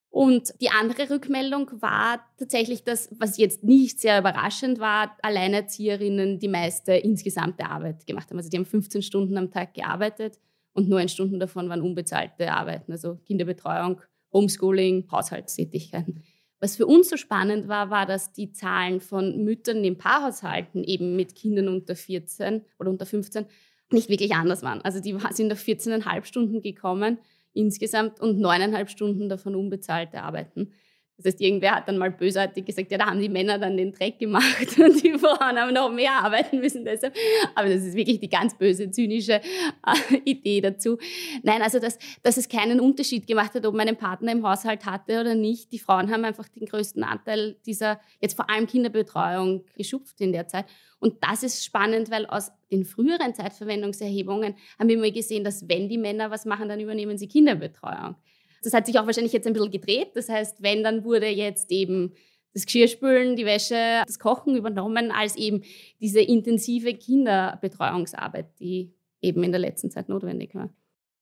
Und 0.10 0.54
die 0.62 0.70
andere 0.70 1.10
Rückmeldung 1.10 1.70
war 1.82 2.22
tatsächlich 2.38 2.84
das, 2.86 3.10
was 3.20 3.38
jetzt 3.38 3.64
nicht 3.66 4.00
sehr 4.00 4.20
überraschend 4.20 4.80
war, 4.80 5.18
Alleinerzieherinnen 5.22 6.40
die 6.40 6.48
meiste 6.48 6.94
insgesamte 6.94 7.66
Arbeit 7.66 8.08
gemacht 8.08 8.30
haben. 8.30 8.38
Also 8.38 8.50
die 8.50 8.58
haben 8.58 8.66
15 8.66 9.02
Stunden 9.02 9.38
am 9.38 9.52
Tag 9.52 9.74
gearbeitet 9.74 10.40
und 10.72 10.88
neun 10.88 11.10
Stunden 11.10 11.38
davon 11.38 11.68
waren 11.68 11.82
unbezahlte 11.82 12.50
Arbeiten, 12.52 12.94
also 12.94 13.16
Kinderbetreuung, 13.26 14.00
Homeschooling, 14.32 15.06
Haushaltstätigkeiten. 15.12 16.24
Was 16.60 16.78
für 16.78 16.86
uns 16.86 17.10
so 17.10 17.18
spannend 17.18 17.68
war, 17.68 17.90
war, 17.90 18.06
dass 18.06 18.32
die 18.32 18.52
Zahlen 18.52 19.02
von 19.02 19.44
Müttern 19.44 19.84
in 19.84 19.98
Paarhaushalten 19.98 20.84
eben 20.84 21.16
mit 21.16 21.36
Kindern 21.36 21.68
unter 21.68 21.96
14 21.96 22.62
oder 22.80 22.90
unter 22.90 23.06
15 23.06 23.46
nicht 23.92 24.10
wirklich 24.10 24.34
anders 24.34 24.64
waren. 24.64 24.82
Also 24.82 25.00
die 25.00 25.18
sind 25.32 25.52
auf 25.52 25.60
14,5 25.60 26.26
Stunden 26.26 26.62
gekommen 26.62 27.20
insgesamt 27.54 28.20
und 28.20 28.40
neuneinhalb 28.40 28.90
Stunden 28.90 29.30
davon 29.30 29.56
unbezahlte 29.56 30.22
Arbeiten. 30.22 30.72
Das 31.18 31.28
heißt, 31.28 31.42
irgendwer 31.42 31.76
hat 31.76 31.88
dann 31.88 31.98
mal 31.98 32.12
bösartig 32.12 32.66
gesagt, 32.66 32.92
ja, 32.92 32.98
da 32.98 33.06
haben 33.06 33.20
die 33.20 33.30
Männer 33.30 33.58
dann 33.58 33.78
den 33.78 33.94
Dreck 33.94 34.20
gemacht 34.20 34.78
und 34.78 35.02
die 35.02 35.14
Frauen 35.18 35.58
haben 35.58 35.74
noch 35.74 35.90
mehr 35.90 36.12
arbeiten 36.12 36.60
müssen 36.60 36.84
deshalb. 36.84 37.16
Aber 37.56 37.70
das 37.70 37.84
ist 37.84 37.96
wirklich 37.96 38.20
die 38.20 38.28
ganz 38.30 38.58
böse, 38.58 38.92
zynische 38.92 39.36
äh, 39.36 40.18
Idee 40.26 40.60
dazu. 40.60 40.98
Nein, 41.42 41.62
also 41.62 41.80
dass, 41.80 41.98
dass 42.22 42.36
es 42.36 42.50
keinen 42.50 42.82
Unterschied 42.82 43.28
gemacht 43.28 43.54
hat, 43.54 43.66
ob 43.66 43.76
man 43.76 43.88
einen 43.88 43.98
Partner 43.98 44.34
im 44.34 44.46
Haushalt 44.46 44.86
hatte 44.86 45.22
oder 45.22 45.36
nicht. 45.36 45.72
Die 45.72 45.80
Frauen 45.80 46.12
haben 46.12 46.26
einfach 46.26 46.50
den 46.50 46.66
größten 46.66 47.04
Anteil 47.04 47.56
dieser, 47.66 48.02
jetzt 48.20 48.36
vor 48.36 48.50
allem 48.50 48.68
Kinderbetreuung, 48.68 49.64
geschupft 49.78 50.20
in 50.20 50.34
der 50.34 50.48
Zeit. 50.48 50.66
Und 51.00 51.24
das 51.24 51.44
ist 51.44 51.64
spannend, 51.64 52.12
weil 52.12 52.26
aus 52.26 52.52
den 52.72 52.84
früheren 52.84 53.34
Zeitverwendungserhebungen 53.34 54.56
haben 54.78 54.90
wir 54.90 54.96
immer 54.96 55.12
gesehen, 55.12 55.44
dass 55.46 55.70
wenn 55.70 55.88
die 55.88 55.98
Männer 55.98 56.30
was 56.30 56.46
machen, 56.46 56.68
dann 56.68 56.80
übernehmen 56.80 57.18
sie 57.18 57.28
Kinderbetreuung. 57.28 58.16
Das 58.66 58.74
hat 58.74 58.86
sich 58.86 58.98
auch 59.00 59.06
wahrscheinlich 59.06 59.34
jetzt 59.34 59.48
ein 59.48 59.54
bisschen 59.54 59.72
gedreht. 59.72 60.12
Das 60.16 60.28
heißt, 60.28 60.64
wenn, 60.64 60.84
dann 60.84 61.04
wurde 61.04 61.28
jetzt 61.28 61.72
eben 61.72 62.14
das 62.54 62.66
Geschirrspülen, 62.66 63.36
die 63.36 63.46
Wäsche, 63.46 64.04
das 64.06 64.18
Kochen 64.18 64.56
übernommen 64.56 65.12
als 65.12 65.36
eben 65.36 65.64
diese 66.00 66.22
intensive 66.22 66.94
Kinderbetreuungsarbeit, 66.94 68.48
die 68.60 68.94
eben 69.22 69.44
in 69.44 69.52
der 69.52 69.60
letzten 69.60 69.92
Zeit 69.92 70.10
notwendig 70.10 70.56
war. 70.56 70.70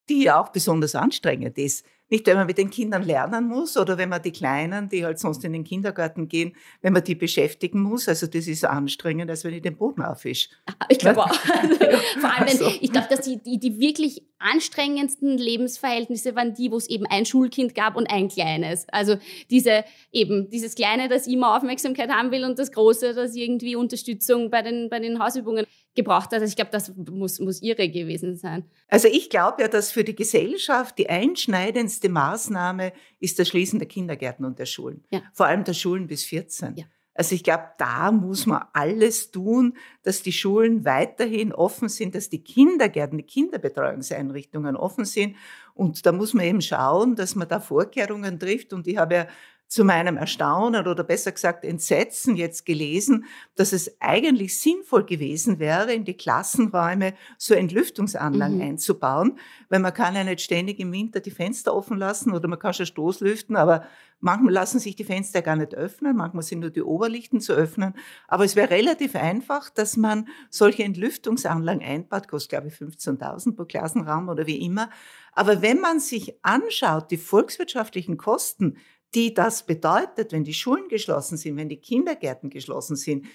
Die 0.09 0.23
ja 0.23 0.41
auch 0.41 0.49
besonders 0.49 0.95
anstrengend 0.95 1.57
ist. 1.57 1.85
Nicht, 2.09 2.27
wenn 2.27 2.35
man 2.35 2.47
mit 2.47 2.57
den 2.57 2.69
Kindern 2.69 3.03
lernen 3.03 3.47
muss 3.47 3.75
oder 3.77 3.97
wenn 3.97 4.09
man 4.09 4.21
die 4.21 4.31
Kleinen, 4.31 4.89
die 4.89 5.03
halt 5.03 5.19
sonst 5.19 5.43
in 5.43 5.53
den 5.53 5.63
Kindergarten 5.63 6.27
gehen, 6.27 6.55
wenn 6.81 6.93
man 6.93 7.03
die 7.03 7.15
beschäftigen 7.15 7.81
muss. 7.81 8.07
Also 8.07 8.27
das 8.27 8.47
ist 8.47 8.65
anstrengend, 8.65 9.29
als 9.29 9.43
wenn 9.43 9.53
ich 9.53 9.61
den 9.61 9.77
Boden 9.77 10.03
aufwische. 10.03 10.49
Ich 10.89 10.99
glaube 10.99 11.23
auch. 11.23 11.33
Also, 11.63 11.97
vor 12.19 12.31
allem, 12.31 12.47
wenn, 12.47 12.77
ich 12.81 12.91
glaube, 12.91 13.07
dass 13.09 13.21
die, 13.21 13.41
die, 13.41 13.59
die 13.59 13.79
wirklich 13.79 14.21
anstrengendsten 14.43 15.37
Lebensverhältnisse 15.37 16.35
waren 16.35 16.53
die, 16.53 16.71
wo 16.71 16.77
es 16.77 16.89
eben 16.89 17.05
ein 17.05 17.25
Schulkind 17.25 17.75
gab 17.75 17.95
und 17.95 18.09
ein 18.09 18.27
kleines. 18.27 18.85
Also 18.89 19.17
diese 19.49 19.85
eben 20.11 20.49
dieses 20.49 20.75
kleine, 20.75 21.07
das 21.07 21.27
immer 21.27 21.55
Aufmerksamkeit 21.55 22.09
haben 22.09 22.31
will 22.31 22.43
und 22.43 22.59
das 22.59 22.71
große, 22.71 23.13
das 23.13 23.35
irgendwie 23.35 23.75
Unterstützung 23.75 24.49
bei 24.49 24.61
den 24.61 24.89
bei 24.89 24.99
den 24.99 25.19
Hausübungen 25.19 25.65
gebraucht 25.95 26.31
hat. 26.31 26.33
Also 26.33 26.45
ich 26.45 26.55
glaube, 26.55 26.71
das 26.71 26.93
muss 26.95 27.39
muss 27.39 27.61
ihre 27.61 27.89
gewesen 27.89 28.35
sein. 28.35 28.65
Also 28.87 29.07
ich 29.07 29.29
glaube 29.29 29.61
ja, 29.61 29.67
dass 29.67 29.91
für 29.91 30.03
die 30.03 30.15
Gesellschaft 30.15 30.97
die 30.97 31.09
einschneidendste 31.09 32.09
Maßnahme 32.09 32.93
ist 33.19 33.39
das 33.39 33.47
Schließen 33.47 33.79
der 33.79 33.87
Kindergärten 33.87 34.45
und 34.45 34.59
der 34.59 34.65
Schulen. 34.65 35.03
Ja. 35.11 35.21
Vor 35.33 35.45
allem 35.45 35.63
der 35.63 35.73
Schulen 35.73 36.07
bis 36.07 36.23
14. 36.23 36.75
Ja. 36.77 36.85
Also 37.15 37.35
ich 37.35 37.43
glaube, 37.43 37.65
da 37.77 38.11
muss 38.11 38.47
man 38.47 38.65
alles 38.73 39.29
tun, 39.29 39.77
dass 40.01 40.23
die 40.23 40.31
Schulen 40.31 40.83
weiterhin 40.83 41.53
offen 41.53 41.87
sind, 41.87 42.15
dass 42.15 42.29
die 42.29 42.43
Kindergärten, 42.43 43.19
die 43.19 43.23
Kinderbetreuungseinrichtungen 43.23 44.75
offen 44.75 45.05
sind. 45.05 45.35
Und 45.75 46.05
da 46.05 46.11
muss 46.11 46.33
man 46.33 46.45
eben 46.45 46.61
schauen, 46.61 47.15
dass 47.15 47.35
man 47.35 47.47
da 47.47 47.59
Vorkehrungen 47.59 48.39
trifft. 48.39 48.73
Und 48.73 48.87
ich 48.87 48.97
habe 48.97 49.15
ja 49.15 49.27
zu 49.73 49.83
meinem 49.83 50.17
Erstaunen 50.17 50.85
oder 50.85 51.03
besser 51.03 51.31
gesagt 51.31 51.65
Entsetzen 51.65 52.35
jetzt 52.35 52.63
gelesen, 52.63 53.25
dass 53.55 53.73
es 53.73 53.99
eigentlich 53.99 54.59
sinnvoll 54.61 55.03
gewesen 55.03 55.57
wäre, 55.57 55.95
in 55.95 56.05
die 56.05 56.13
Klassenräume 56.13 57.15
so 57.39 57.55
Entlüftungsanlagen 57.55 58.57
mhm. 58.57 58.61
einzubauen, 58.61 59.39
weil 59.69 59.79
man 59.79 59.91
kann 59.91 60.13
ja 60.13 60.23
nicht 60.23 60.41
ständig 60.41 60.79
im 60.79 60.91
Winter 60.91 61.21
die 61.21 61.31
Fenster 61.31 61.73
offen 61.73 61.97
lassen 61.97 62.33
oder 62.33 62.47
man 62.47 62.59
kann 62.59 62.75
schon 62.75 62.85
Stoßlüften, 62.85 63.55
aber 63.55 63.87
manchmal 64.19 64.53
lassen 64.53 64.77
sich 64.77 64.95
die 64.95 65.05
Fenster 65.05 65.41
gar 65.41 65.55
nicht 65.55 65.73
öffnen, 65.73 66.17
manchmal 66.17 66.43
sind 66.43 66.59
nur 66.59 66.69
die 66.69 66.83
Oberlichten 66.83 67.41
zu 67.41 67.53
öffnen. 67.53 67.95
Aber 68.27 68.45
es 68.45 68.55
wäre 68.55 68.69
relativ 68.69 69.15
einfach, 69.15 69.71
dass 69.71 69.97
man 69.97 70.27
solche 70.51 70.83
Entlüftungsanlagen 70.83 71.81
einbaut, 71.81 72.27
kostet 72.27 72.51
glaube 72.51 72.67
ich 72.67 72.75
15.000 72.75 73.55
pro 73.55 73.65
Klassenraum 73.65 74.29
oder 74.29 74.45
wie 74.45 74.63
immer. 74.63 74.91
Aber 75.31 75.63
wenn 75.63 75.79
man 75.79 75.99
sich 75.99 76.37
anschaut, 76.43 77.09
die 77.09 77.17
volkswirtschaftlichen 77.17 78.17
Kosten, 78.17 78.77
die 79.15 79.33
das 79.33 79.65
bedeutet, 79.65 80.31
wenn 80.31 80.43
die 80.43 80.53
Schulen 80.53 80.87
geschlossen 80.87 81.37
sind, 81.37 81.57
wenn 81.57 81.69
die 81.69 81.81
Kindergärten 81.81 82.49
geschlossen 82.49 82.95
sind, 82.95 83.25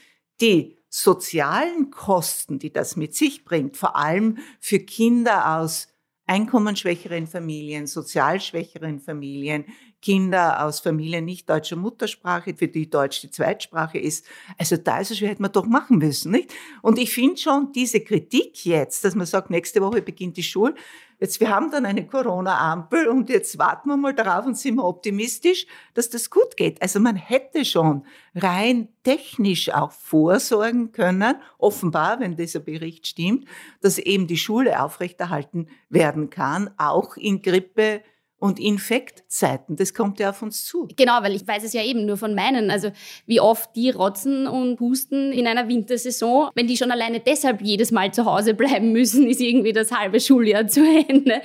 die 0.40 0.76
sozialen 0.88 1.90
Kosten, 1.90 2.58
die 2.58 2.72
das 2.72 2.96
mit 2.96 3.14
sich 3.14 3.44
bringt, 3.44 3.76
vor 3.76 3.96
allem 3.96 4.38
für 4.60 4.78
Kinder 4.78 5.58
aus 5.58 5.88
einkommensschwächeren 6.26 7.26
Familien, 7.26 7.86
sozial 7.86 8.40
schwächeren 8.40 9.00
Familien, 9.00 9.64
Kinder 10.00 10.64
aus 10.64 10.78
Familien 10.78 11.24
nicht 11.24 11.48
deutscher 11.50 11.74
Muttersprache, 11.74 12.54
für 12.54 12.68
die 12.68 12.88
Deutsch 12.88 13.20
die 13.20 13.30
Zweitsprache 13.30 13.98
ist. 13.98 14.26
Also 14.56 14.76
da 14.76 15.00
ist 15.00 15.10
es 15.10 15.18
schwer, 15.18 15.30
hätte 15.30 15.42
man 15.42 15.52
doch 15.52 15.66
machen 15.66 15.98
müssen, 15.98 16.30
nicht? 16.30 16.52
Und 16.82 16.98
ich 16.98 17.12
finde 17.12 17.38
schon 17.38 17.72
diese 17.72 18.00
Kritik 18.00 18.64
jetzt, 18.64 19.04
dass 19.04 19.16
man 19.16 19.26
sagt, 19.26 19.50
nächste 19.50 19.80
Woche 19.80 20.02
beginnt 20.02 20.36
die 20.36 20.42
Schule, 20.42 20.74
jetzt 21.20 21.40
wir 21.40 21.50
haben 21.50 21.70
dann 21.70 21.86
eine 21.86 22.06
Corona-Ampel 22.06 23.08
und 23.08 23.28
jetzt 23.28 23.58
warten 23.58 23.88
wir 23.88 23.96
mal 23.96 24.14
darauf 24.14 24.46
und 24.46 24.56
sind 24.56 24.76
wir 24.76 24.84
optimistisch, 24.84 25.66
dass 25.94 26.10
das 26.10 26.30
gut 26.30 26.56
geht. 26.56 26.80
Also 26.82 27.00
man 27.00 27.16
hätte 27.16 27.64
schon 27.64 28.04
rein 28.34 28.88
technisch 29.02 29.70
auch 29.72 29.92
vorsorgen 29.92 30.92
können, 30.92 31.36
offenbar, 31.58 32.20
wenn 32.20 32.36
dieser 32.36 32.60
Bericht 32.60 33.06
stimmt, 33.06 33.46
dass 33.80 33.98
eben 33.98 34.26
die 34.26 34.36
Schule 34.36 34.82
aufrechterhalten 34.82 35.68
werden 35.88 36.30
kann, 36.30 36.70
auch 36.76 37.16
in 37.16 37.42
Grippe, 37.42 38.02
und 38.38 38.60
Infektzeiten. 38.60 39.76
Das 39.76 39.94
kommt 39.94 40.20
ja 40.20 40.30
auf 40.30 40.42
uns 40.42 40.64
zu. 40.64 40.88
Genau, 40.96 41.22
weil 41.22 41.34
ich 41.34 41.46
weiß 41.46 41.64
es 41.64 41.72
ja 41.72 41.82
eben 41.82 42.06
nur 42.06 42.16
von 42.16 42.34
meinen. 42.34 42.70
Also 42.70 42.92
wie 43.26 43.40
oft 43.40 43.74
die 43.74 43.90
rotzen 43.90 44.46
und 44.46 44.78
husten 44.78 45.32
in 45.32 45.46
einer 45.46 45.68
Wintersaison. 45.68 46.50
Wenn 46.54 46.68
die 46.68 46.76
schon 46.76 46.92
alleine 46.92 47.20
deshalb 47.20 47.60
jedes 47.60 47.90
Mal 47.90 48.14
zu 48.14 48.24
Hause 48.24 48.54
bleiben 48.54 48.92
müssen, 48.92 49.28
ist 49.28 49.40
irgendwie 49.40 49.72
das 49.72 49.90
halbe 49.90 50.20
Schuljahr 50.20 50.66
zu 50.68 50.80
Ende. 51.08 51.42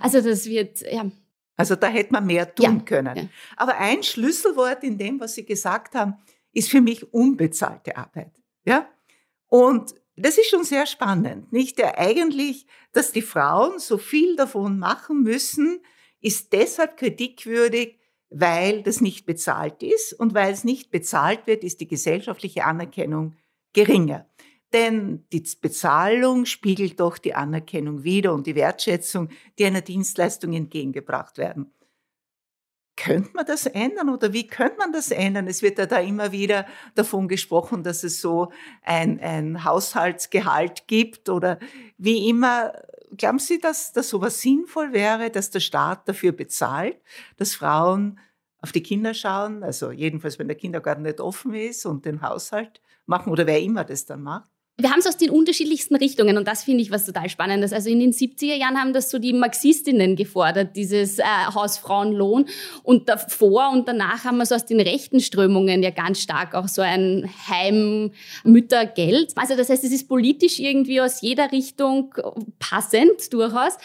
Also 0.00 0.20
das 0.20 0.46
wird, 0.46 0.82
ja. 0.90 1.10
Also 1.56 1.74
da 1.74 1.88
hätte 1.88 2.12
man 2.12 2.26
mehr 2.26 2.54
tun 2.54 2.64
ja, 2.64 2.82
können. 2.84 3.16
Ja. 3.16 3.28
Aber 3.56 3.78
ein 3.78 4.02
Schlüsselwort 4.02 4.84
in 4.84 4.98
dem, 4.98 5.18
was 5.18 5.34
Sie 5.34 5.44
gesagt 5.44 5.94
haben, 5.94 6.14
ist 6.52 6.70
für 6.70 6.80
mich 6.80 7.12
unbezahlte 7.12 7.96
Arbeit. 7.96 8.30
Ja? 8.64 8.88
Und 9.48 9.94
das 10.16 10.38
ist 10.38 10.48
schon 10.48 10.64
sehr 10.64 10.86
spannend, 10.86 11.52
nicht? 11.52 11.78
Ja, 11.78 11.98
eigentlich, 11.98 12.66
dass 12.92 13.12
die 13.12 13.22
Frauen 13.22 13.78
so 13.78 13.98
viel 13.98 14.36
davon 14.36 14.78
machen 14.78 15.22
müssen, 15.22 15.80
ist 16.26 16.52
deshalb 16.52 16.96
kritikwürdig, 16.96 18.00
weil 18.30 18.82
das 18.82 19.00
nicht 19.00 19.26
bezahlt 19.26 19.84
ist 19.84 20.12
und 20.12 20.34
weil 20.34 20.52
es 20.52 20.64
nicht 20.64 20.90
bezahlt 20.90 21.46
wird, 21.46 21.62
ist 21.62 21.80
die 21.80 21.86
gesellschaftliche 21.86 22.64
Anerkennung 22.64 23.36
geringer. 23.72 24.28
Denn 24.72 25.24
die 25.32 25.44
Bezahlung 25.60 26.44
spiegelt 26.44 26.98
doch 26.98 27.18
die 27.18 27.34
Anerkennung 27.34 28.02
wider 28.02 28.34
und 28.34 28.48
die 28.48 28.56
Wertschätzung, 28.56 29.28
die 29.60 29.66
einer 29.66 29.82
Dienstleistung 29.82 30.52
entgegengebracht 30.52 31.38
werden. 31.38 31.72
Könnte 32.96 33.30
man 33.34 33.46
das 33.46 33.66
ändern 33.66 34.08
oder 34.08 34.32
wie 34.32 34.48
könnte 34.48 34.78
man 34.78 34.90
das 34.92 35.12
ändern? 35.12 35.46
Es 35.46 35.62
wird 35.62 35.78
ja 35.78 35.86
da 35.86 36.00
immer 36.00 36.32
wieder 36.32 36.66
davon 36.96 37.28
gesprochen, 37.28 37.84
dass 37.84 38.02
es 38.02 38.20
so 38.20 38.50
ein, 38.82 39.20
ein 39.20 39.62
Haushaltsgehalt 39.62 40.88
gibt 40.88 41.28
oder 41.28 41.60
wie 41.98 42.28
immer 42.28 42.72
glauben 43.16 43.38
Sie, 43.38 43.58
dass 43.58 43.92
das 43.92 44.08
sowas 44.08 44.40
sinnvoll 44.40 44.92
wäre, 44.92 45.30
dass 45.30 45.50
der 45.50 45.60
Staat 45.60 46.08
dafür 46.08 46.32
bezahlt, 46.32 47.00
dass 47.36 47.54
Frauen 47.54 48.18
auf 48.58 48.72
die 48.72 48.82
Kinder 48.82 49.14
schauen, 49.14 49.62
also 49.62 49.90
jedenfalls, 49.90 50.38
wenn 50.38 50.48
der 50.48 50.56
Kindergarten 50.56 51.02
nicht 51.02 51.20
offen 51.20 51.54
ist 51.54 51.86
und 51.86 52.04
den 52.04 52.22
Haushalt 52.22 52.80
machen 53.06 53.30
oder 53.32 53.46
wer 53.46 53.60
immer 53.60 53.84
das 53.84 54.06
dann 54.06 54.22
macht? 54.22 54.50
Wir 54.78 54.90
haben 54.90 54.98
es 54.98 55.06
aus 55.06 55.16
den 55.16 55.30
unterschiedlichsten 55.30 55.96
Richtungen 55.96 56.36
und 56.36 56.46
das 56.46 56.64
finde 56.64 56.82
ich 56.82 56.90
was 56.90 57.06
total 57.06 57.30
Spannendes. 57.30 57.72
Also 57.72 57.88
in 57.88 57.98
den 57.98 58.12
70er 58.12 58.56
Jahren 58.56 58.78
haben 58.78 58.92
das 58.92 59.10
so 59.10 59.18
die 59.18 59.32
Marxistinnen 59.32 60.16
gefordert, 60.16 60.76
dieses 60.76 61.18
äh, 61.18 61.24
Hausfrauenlohn. 61.54 62.44
Und 62.82 63.08
davor 63.08 63.70
und 63.72 63.88
danach 63.88 64.24
haben 64.24 64.36
wir 64.36 64.44
so 64.44 64.54
aus 64.54 64.66
den 64.66 64.80
rechten 64.80 65.20
Strömungen 65.20 65.82
ja 65.82 65.88
ganz 65.88 66.20
stark 66.20 66.54
auch 66.54 66.68
so 66.68 66.82
ein 66.82 67.30
Heimmüttergeld. 67.48 69.32
Also 69.36 69.56
das 69.56 69.70
heißt, 69.70 69.82
es 69.82 69.92
ist 69.92 70.08
politisch 70.08 70.58
irgendwie 70.58 71.00
aus 71.00 71.22
jeder 71.22 71.50
Richtung 71.52 72.14
passend 72.58 73.32
durchaus. 73.32 73.78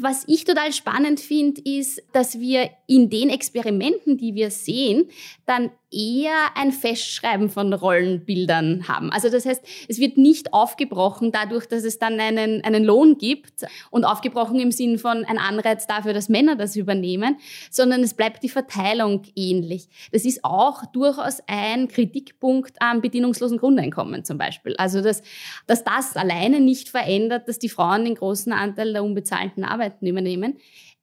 Was 0.00 0.22
ich 0.28 0.44
total 0.44 0.72
spannend 0.72 1.18
finde, 1.18 1.60
ist, 1.64 2.04
dass 2.12 2.38
wir 2.38 2.70
in 2.86 3.10
den 3.10 3.30
Experimenten, 3.30 4.16
die 4.16 4.36
wir 4.36 4.52
sehen, 4.52 5.08
dann 5.46 5.72
eher 5.90 6.56
ein 6.56 6.72
Festschreiben 6.72 7.50
von 7.50 7.72
Rollenbildern 7.72 8.86
haben. 8.86 9.10
Also 9.10 9.28
das 9.28 9.44
heißt, 9.44 9.62
es 9.88 9.98
wird 9.98 10.16
nicht 10.18 10.52
aufgebrochen 10.52 11.32
dadurch, 11.32 11.66
dass 11.66 11.84
es 11.84 11.98
dann 11.98 12.20
einen, 12.20 12.62
einen 12.62 12.84
Lohn 12.84 13.18
gibt 13.18 13.66
und 13.90 14.04
aufgebrochen 14.04 14.60
im 14.60 14.70
Sinn 14.70 14.98
von 14.98 15.24
ein 15.24 15.38
Anreiz 15.38 15.86
dafür, 15.86 16.12
dass 16.12 16.28
Männer 16.28 16.54
das 16.54 16.76
übernehmen, 16.76 17.38
sondern 17.70 18.02
es 18.02 18.14
bleibt 18.14 18.42
die 18.44 18.48
Verteilung 18.48 19.22
ähnlich. 19.34 19.88
Das 20.12 20.24
ist 20.24 20.44
auch 20.44 20.86
durchaus 20.86 21.40
ein 21.48 21.88
Kritikpunkt 21.88 22.80
am 22.80 23.00
bedingungslosen 23.00 23.58
Grundeinkommen 23.58 24.24
zum 24.24 24.38
Beispiel. 24.38 24.76
Also 24.76 25.02
dass, 25.02 25.22
dass 25.66 25.82
das 25.82 26.16
alleine 26.16 26.60
nicht 26.60 26.88
verändert, 26.88 27.48
dass 27.48 27.58
die 27.58 27.68
Frauen 27.68 28.04
den 28.04 28.14
großen 28.14 28.52
Anteil 28.52 28.92
der 28.92 29.02
unbezahlten 29.02 29.64
Arbeiten 29.64 30.06
übernehmen, 30.06 30.58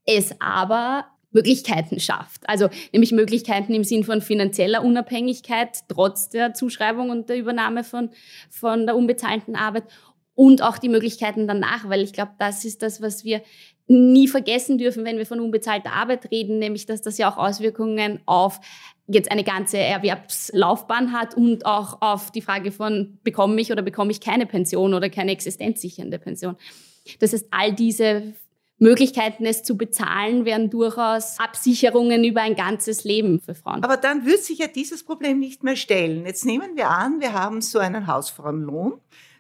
es 0.06 0.39
aber 0.39 1.06
Möglichkeiten 1.32 2.00
schafft. 2.00 2.48
Also 2.48 2.70
nämlich 2.94 3.12
Möglichkeiten 3.12 3.74
im 3.74 3.84
Sinn 3.84 4.04
von 4.04 4.22
finanzieller 4.22 4.84
Unabhängigkeit 4.84 5.80
trotz 5.90 6.30
der 6.30 6.54
Zuschreibung 6.54 7.10
und 7.10 7.30
der 7.30 7.38
Übernahme 7.38 7.84
von, 7.84 8.10
von 8.50 8.86
der 8.86 8.96
unbezahlten 8.96 9.56
Arbeit 9.56 9.84
und 10.36 10.62
auch 10.62 10.78
die 10.78 10.90
Möglichkeiten 10.90 11.48
danach, 11.48 11.90
weil 11.90 12.02
ich 12.02 12.13
glaube, 12.13 12.32
das 12.38 12.63
ist 12.63 12.82
das, 12.82 13.02
was 13.02 13.24
wir 13.24 13.42
nie 13.88 14.28
vergessen 14.28 14.78
dürfen, 14.78 15.06
wenn 15.06 15.18
wir 15.18 15.26
von 15.26 15.40
unbezahlter 15.40 15.94
Arbeit 15.94 16.30
reden, 16.32 16.60
nämlich 16.60 16.86
dass 16.86 17.02
das 17.02 17.18
ja 17.18 17.32
auch 17.32 17.38
Auswirkungen 17.38 18.20
auf 18.26 18.60
jetzt 19.08 19.32
eine 19.32 19.44
ganze 19.44 19.78
Erwerbslaufbahn 19.78 21.13
hat 21.13 21.36
und 21.36 21.66
auch 21.66 22.02
auf 22.02 22.32
die 22.32 22.42
Frage 22.42 22.72
von 22.72 23.18
bekomme 23.24 23.60
ich 23.62 23.72
oder 23.72 23.82
bekomme 23.82 24.12
ich 24.12 24.20
keine 24.20 24.46
Pension 24.46 24.94
oder 24.94 25.10
keine 25.10 25.32
existenzsichernde 25.32 26.20
Pension. 26.20 26.58
Das 27.20 27.32
heißt, 27.34 27.48
all 27.52 27.74
diese 27.74 28.34
Möglichkeiten, 28.80 29.46
es 29.46 29.63
zu 29.63 29.76
bezahlen, 29.76 30.46
wären 30.46 30.70
durchaus 30.70 31.40
Absicherungen 31.40 32.24
über 32.24 32.42
ein 32.42 32.56
ganzes 32.56 33.04
Leben 33.04 33.40
für 33.40 33.56
Frauen. 33.56 33.84
Aber 33.84 33.98
dann 33.98 34.26
wird 34.26 34.44
sich 34.44 34.60
ja 34.60 34.68
dieses 34.68 35.04
Problem 35.04 35.40
nicht 35.40 35.63
mehr 35.63 35.76
stellen. 35.76 36.26
Jetzt 36.26 36.46
nehmen 36.46 36.76
wir 36.76 36.90
an, 36.90 37.20
wir 37.20 37.34
haben 37.34 37.62
so 37.62 37.80
einen 37.80 38.08
Hausfrauenlohn. 38.08 39.00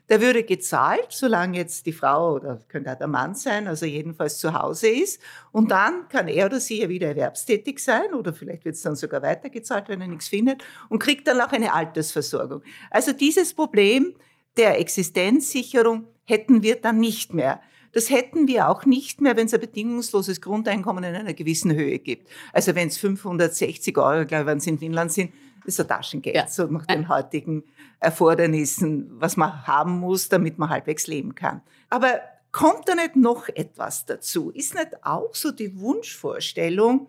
Der 0.09 0.21
würde 0.21 0.43
gezahlt, 0.43 1.07
solange 1.09 1.57
jetzt 1.57 1.85
die 1.85 1.91
Frau 1.91 2.35
oder 2.35 2.59
könnte 2.69 2.93
auch 2.93 2.97
der 2.97 3.07
Mann 3.07 3.35
sein, 3.35 3.67
also 3.67 3.85
jedenfalls 3.85 4.37
zu 4.37 4.53
Hause 4.53 4.87
ist. 4.87 5.21
Und 5.51 5.69
dann 5.69 6.07
kann 6.07 6.29
er 6.29 6.45
oder 6.45 6.61
sie 6.61 6.81
ja 6.81 6.87
wieder 6.87 7.09
erwerbstätig 7.09 7.79
sein 7.79 8.13
oder 8.13 8.31
vielleicht 8.31 8.63
wird 8.63 8.75
es 8.75 8.81
dann 8.81 8.95
sogar 8.95 9.21
weitergezahlt, 9.21 9.89
wenn 9.89 9.99
er 9.99 10.07
nichts 10.07 10.29
findet 10.29 10.63
und 10.87 10.99
kriegt 10.99 11.27
dann 11.27 11.41
auch 11.41 11.51
eine 11.51 11.73
Altersversorgung. 11.73 12.61
Also 12.89 13.11
dieses 13.11 13.53
Problem 13.53 14.15
der 14.55 14.79
Existenzsicherung 14.79 16.07
hätten 16.23 16.63
wir 16.63 16.79
dann 16.79 16.99
nicht 16.99 17.33
mehr. 17.33 17.59
Das 17.93 18.09
hätten 18.09 18.47
wir 18.47 18.69
auch 18.69 18.85
nicht 18.85 19.21
mehr, 19.21 19.35
wenn 19.35 19.47
es 19.47 19.53
ein 19.53 19.59
bedingungsloses 19.59 20.41
Grundeinkommen 20.41 21.03
in 21.03 21.15
einer 21.15 21.33
gewissen 21.33 21.73
Höhe 21.73 21.99
gibt. 21.99 22.29
Also 22.53 22.75
wenn 22.75 22.87
es 22.87 22.97
560 22.97 23.97
Euro, 23.97 24.25
glaube 24.25 24.43
ich, 24.43 24.47
wenn 24.47 24.57
es 24.57 24.67
in 24.67 24.79
Finnland 24.79 25.11
sind, 25.11 25.31
ist 25.65 25.79
ein 25.79 25.87
Taschengeld, 25.87 26.35
ja. 26.35 26.47
so 26.47 26.65
nach 26.65 26.85
den 26.85 27.09
heutigen 27.09 27.63
Erfordernissen, 27.99 29.09
was 29.19 29.37
man 29.37 29.67
haben 29.67 29.99
muss, 29.99 30.29
damit 30.29 30.57
man 30.57 30.69
halbwegs 30.69 31.07
leben 31.07 31.35
kann. 31.35 31.61
Aber 31.89 32.21
kommt 32.51 32.87
da 32.87 32.95
nicht 32.95 33.15
noch 33.15 33.49
etwas 33.49 34.05
dazu? 34.05 34.49
Ist 34.51 34.75
nicht 34.75 35.03
auch 35.03 35.35
so 35.35 35.51
die 35.51 35.79
Wunschvorstellung, 35.79 37.07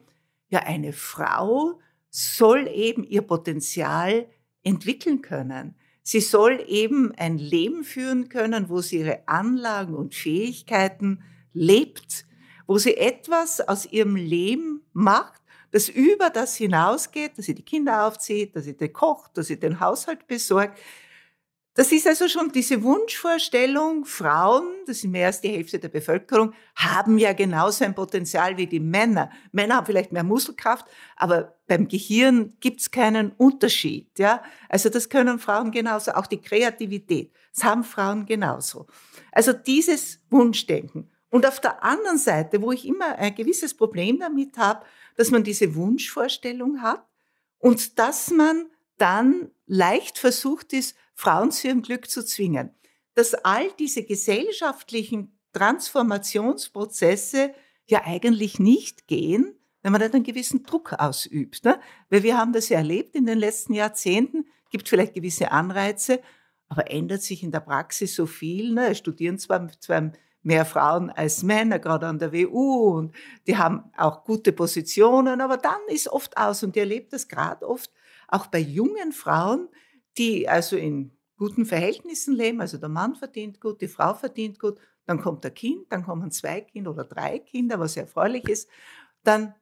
ja, 0.49 0.61
eine 0.61 0.93
Frau 0.93 1.79
soll 2.11 2.69
eben 2.69 3.05
ihr 3.05 3.23
Potenzial 3.23 4.27
entwickeln 4.62 5.23
können. 5.23 5.75
Sie 6.11 6.23
soll 6.23 6.64
eben 6.68 7.12
ein 7.18 7.37
Leben 7.37 7.85
führen 7.85 8.31
können, 8.31 8.71
wo 8.71 8.81
sie 8.81 9.01
ihre 9.01 9.29
Anlagen 9.29 9.94
und 9.94 10.14
Fähigkeiten 10.14 11.23
lebt, 11.53 12.25
wo 12.66 12.79
sie 12.79 12.97
etwas 12.97 13.61
aus 13.61 13.85
ihrem 13.85 14.16
Leben 14.16 14.81
macht, 14.94 15.42
das 15.71 15.90
über 15.90 16.31
das 16.31 16.57
hinausgeht, 16.57 17.37
dass 17.37 17.44
sie 17.44 17.55
die 17.55 17.62
Kinder 17.62 18.07
aufzieht, 18.07 18.57
dass 18.57 18.64
sie 18.64 18.75
kocht, 18.88 19.37
dass 19.37 19.49
sie 19.49 19.61
den 19.61 19.81
Haushalt 19.81 20.27
besorgt, 20.27 20.79
das 21.79 21.93
ist 21.93 22.09
also 22.09 22.27
schon 22.27 22.51
diese 22.51 22.83
Wunschvorstellung, 22.83 24.05
Frauen, 24.05 24.67
das 24.88 24.99
sind 24.99 25.12
mehr 25.12 25.29
als 25.29 25.41
die 25.41 25.51
Hälfte 25.51 25.79
der 25.79 25.88
Bevölkerung, 25.88 26.53
haben 26.75 27.19
ja 27.19 27.33
genauso 27.35 27.85
ein 27.85 27.95
Potenzial 27.95 28.57
wie 28.57 28.67
die 28.67 28.81
Männer. 28.81 29.31
Männer 29.53 29.77
haben 29.77 29.87
vielleicht 29.87 30.11
mehr 30.11 30.25
Muskelkraft, 30.25 30.87
aber 31.14 31.57
beim 31.69 31.87
Gehirn 31.87 32.57
gibt's 32.59 32.91
keinen 32.91 33.31
Unterschied. 33.31 34.19
Ja? 34.19 34.43
Also 34.69 34.88
das 34.88 35.09
können 35.09 35.38
Frauen 35.38 35.71
genauso, 35.71 36.11
auch 36.14 36.27
die 36.27 36.41
Kreativität, 36.41 37.33
das 37.55 37.62
haben 37.62 37.85
Frauen 37.85 38.27
genauso. 38.27 38.88
Also 39.31 39.53
dieses 39.53 40.19
Wunschdenken. 40.31 41.09
Und 41.31 41.47
auf 41.47 41.61
der 41.61 41.85
anderen 41.85 42.19
Seite, 42.19 42.61
wo 42.61 42.73
ich 42.73 42.88
immer 42.88 43.14
ein 43.19 43.37
gewisses 43.37 43.73
Problem 43.73 44.19
damit 44.19 44.59
habe, 44.59 44.85
dass 45.17 45.31
man 45.31 45.45
diese 45.45 45.77
Wunschvorstellung 45.77 46.83
hat 46.83 47.07
und 47.59 48.01
dass 48.01 48.33
man 48.33 48.67
dann 48.97 49.53
leicht 49.67 50.19
versucht 50.19 50.73
ist, 50.73 50.97
Frauen 51.18 51.50
zu 51.50 51.66
ihrem 51.66 51.83
Glück 51.83 52.09
zu 52.09 52.24
zwingen. 52.24 52.70
Dass 53.14 53.35
all 53.35 53.72
diese 53.76 54.04
gesellschaftlichen 54.04 55.37
Transformationsprozesse 55.52 57.52
ja 57.87 58.02
eigentlich 58.04 58.61
nicht 58.61 59.09
gehen, 59.09 59.57
wenn 59.83 59.90
man 59.90 60.00
nicht 60.00 60.14
einen 60.14 60.22
gewissen 60.22 60.62
Druck 60.62 60.92
ausübt. 60.92 61.64
Ne? 61.64 61.81
Weil 62.09 62.22
wir 62.22 62.38
haben 62.38 62.52
das 62.52 62.68
ja 62.68 62.78
erlebt 62.78 63.16
in 63.16 63.26
den 63.26 63.38
letzten 63.38 63.74
Jahrzehnten, 63.74 64.46
gibt 64.70 64.88
vielleicht 64.88 65.14
gewisse 65.14 65.50
Anreize, 65.50 66.20
aber 66.68 66.88
ändert 66.88 67.22
sich 67.22 67.42
in 67.42 67.50
der 67.50 67.61
Praxis 67.61 68.14
so 68.14 68.26
viel. 68.26 68.72
Ne? 68.72 68.94
Studieren 68.94 69.38
zwar, 69.38 69.66
zwar 69.81 70.12
mehr 70.42 70.64
Frauen 70.64 71.11
als 71.11 71.42
Männer, 71.42 71.81
gerade 71.81 72.07
an 72.07 72.20
der 72.20 72.33
WU, 72.33 72.96
und 72.96 73.12
die 73.48 73.57
haben 73.57 73.90
auch 73.96 74.22
gute 74.22 74.52
Positionen, 74.52 75.40
aber 75.40 75.57
dann 75.57 75.81
ist 75.88 76.07
oft 76.07 76.37
aus, 76.37 76.62
und 76.62 76.76
ihr 76.76 76.83
erlebt 76.83 77.12
das 77.12 77.26
gerade 77.26 77.68
oft 77.68 77.90
auch 78.28 78.46
bei 78.46 78.61
jungen 78.61 79.11
Frauen, 79.11 79.68
die 80.16 80.49
also 80.49 80.77
in 80.77 81.12
guten 81.37 81.66
Verhältnissen 81.66 82.35
leben, 82.35 82.61
also 82.61 82.79
der 82.79 82.88
Mann 82.88 83.14
verdient 83.14 83.61
gut, 83.61 83.81
die 83.81 83.88
Frau 83.88 84.14
verdient 84.14 84.59
gut, 84.59 84.79
dann 85.07 85.21
kommt 85.21 85.47
ein 85.47 85.55
Kind, 85.55 85.90
dann 85.90 86.05
kommen 86.05 86.31
zwei 86.31 86.61
Kinder 86.61 86.90
oder 86.90 87.05
drei 87.05 87.38
Kinder, 87.38 87.79
was 87.79 87.97
erfreulich 87.97 88.49
ist. 88.49 88.68
Dann 89.23 89.55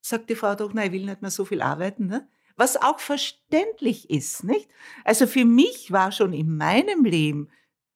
sagt 0.00 0.28
die 0.28 0.34
Frau 0.34 0.54
doch, 0.54 0.72
nein, 0.74 0.86
ich 0.86 0.92
will 0.92 1.06
nicht 1.06 1.22
mehr 1.22 1.30
so 1.30 1.44
viel 1.44 1.62
arbeiten. 1.62 2.06
Ne? 2.06 2.28
Was 2.56 2.76
auch 2.76 2.98
verständlich 2.98 4.10
ist, 4.10 4.44
nicht? 4.44 4.68
Also 5.04 5.26
für 5.26 5.44
mich 5.44 5.90
war 5.92 6.12
schon 6.12 6.32
in 6.32 6.56
meinem 6.56 7.04
Leben 7.04 7.48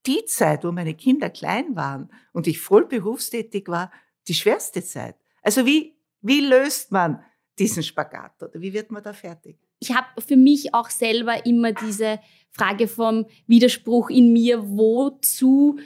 die 0.05 0.25
Zeit, 0.25 0.63
wo 0.63 0.71
meine 0.71 0.95
Kinder 0.95 1.29
klein 1.29 1.75
waren 1.75 2.11
und 2.31 2.47
ich 2.47 2.59
voll 2.59 2.85
berufstätig 2.85 3.67
war, 3.67 3.91
die 4.27 4.33
schwerste 4.33 4.83
Zeit. 4.83 5.15
Also 5.41 5.65
wie, 5.65 5.95
wie 6.21 6.41
löst 6.41 6.91
man 6.91 7.23
diesen 7.59 7.83
Spagat 7.83 8.41
oder 8.41 8.59
wie 8.59 8.73
wird 8.73 8.91
man 8.91 9.03
da 9.03 9.13
fertig? 9.13 9.59
Ich 9.85 9.95
habe 9.95 10.07
für 10.25 10.35
mich 10.35 10.73
auch 10.73 10.89
selber 10.89 11.45
immer 11.45 11.71
diese 11.71 12.19
Frage 12.49 12.87
vom 12.87 13.25
Widerspruch 13.45 14.09
in 14.09 14.33
mir, 14.33 14.63
wozu 14.67 15.77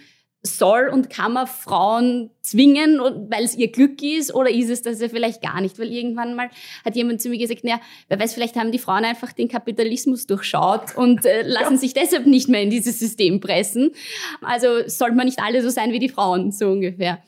soll 0.41 0.87
und 0.87 1.09
kann 1.09 1.33
man 1.33 1.47
Frauen 1.47 2.29
zwingen, 2.41 2.97
weil 3.29 3.43
es 3.43 3.57
ihr 3.57 3.69
Glück 3.73 4.01
ist, 4.01 4.33
oder 4.33 4.49
ist 4.49 4.69
es 4.69 4.81
das 4.81 5.01
ja 5.01 5.09
vielleicht 5.09 5.41
gar 5.41 5.59
nicht? 5.59 5.77
Weil 5.79 5.91
irgendwann 5.91 6.33
mal 6.33 6.49
hat 6.85 6.95
jemand 6.95 7.21
zu 7.21 7.27
mir 7.27 7.37
gesagt, 7.37 7.65
naja, 7.65 7.81
wer 8.07 8.21
weiß, 8.21 8.35
vielleicht 8.35 8.55
haben 8.55 8.71
die 8.71 8.79
Frauen 8.79 9.03
einfach 9.03 9.33
den 9.33 9.49
Kapitalismus 9.49 10.27
durchschaut 10.27 10.95
und 10.95 11.25
äh, 11.25 11.41
lassen 11.45 11.73
ja. 11.73 11.79
sich 11.79 11.93
deshalb 11.93 12.25
nicht 12.25 12.47
mehr 12.47 12.61
in 12.61 12.69
dieses 12.69 12.99
System 12.99 13.41
pressen. 13.41 13.91
Also 14.41 14.87
sollte 14.87 15.17
man 15.17 15.25
nicht 15.25 15.39
alle 15.39 15.61
so 15.61 15.69
sein 15.69 15.91
wie 15.91 15.99
die 15.99 16.07
Frauen, 16.07 16.53
so 16.53 16.69
ungefähr. 16.69 17.21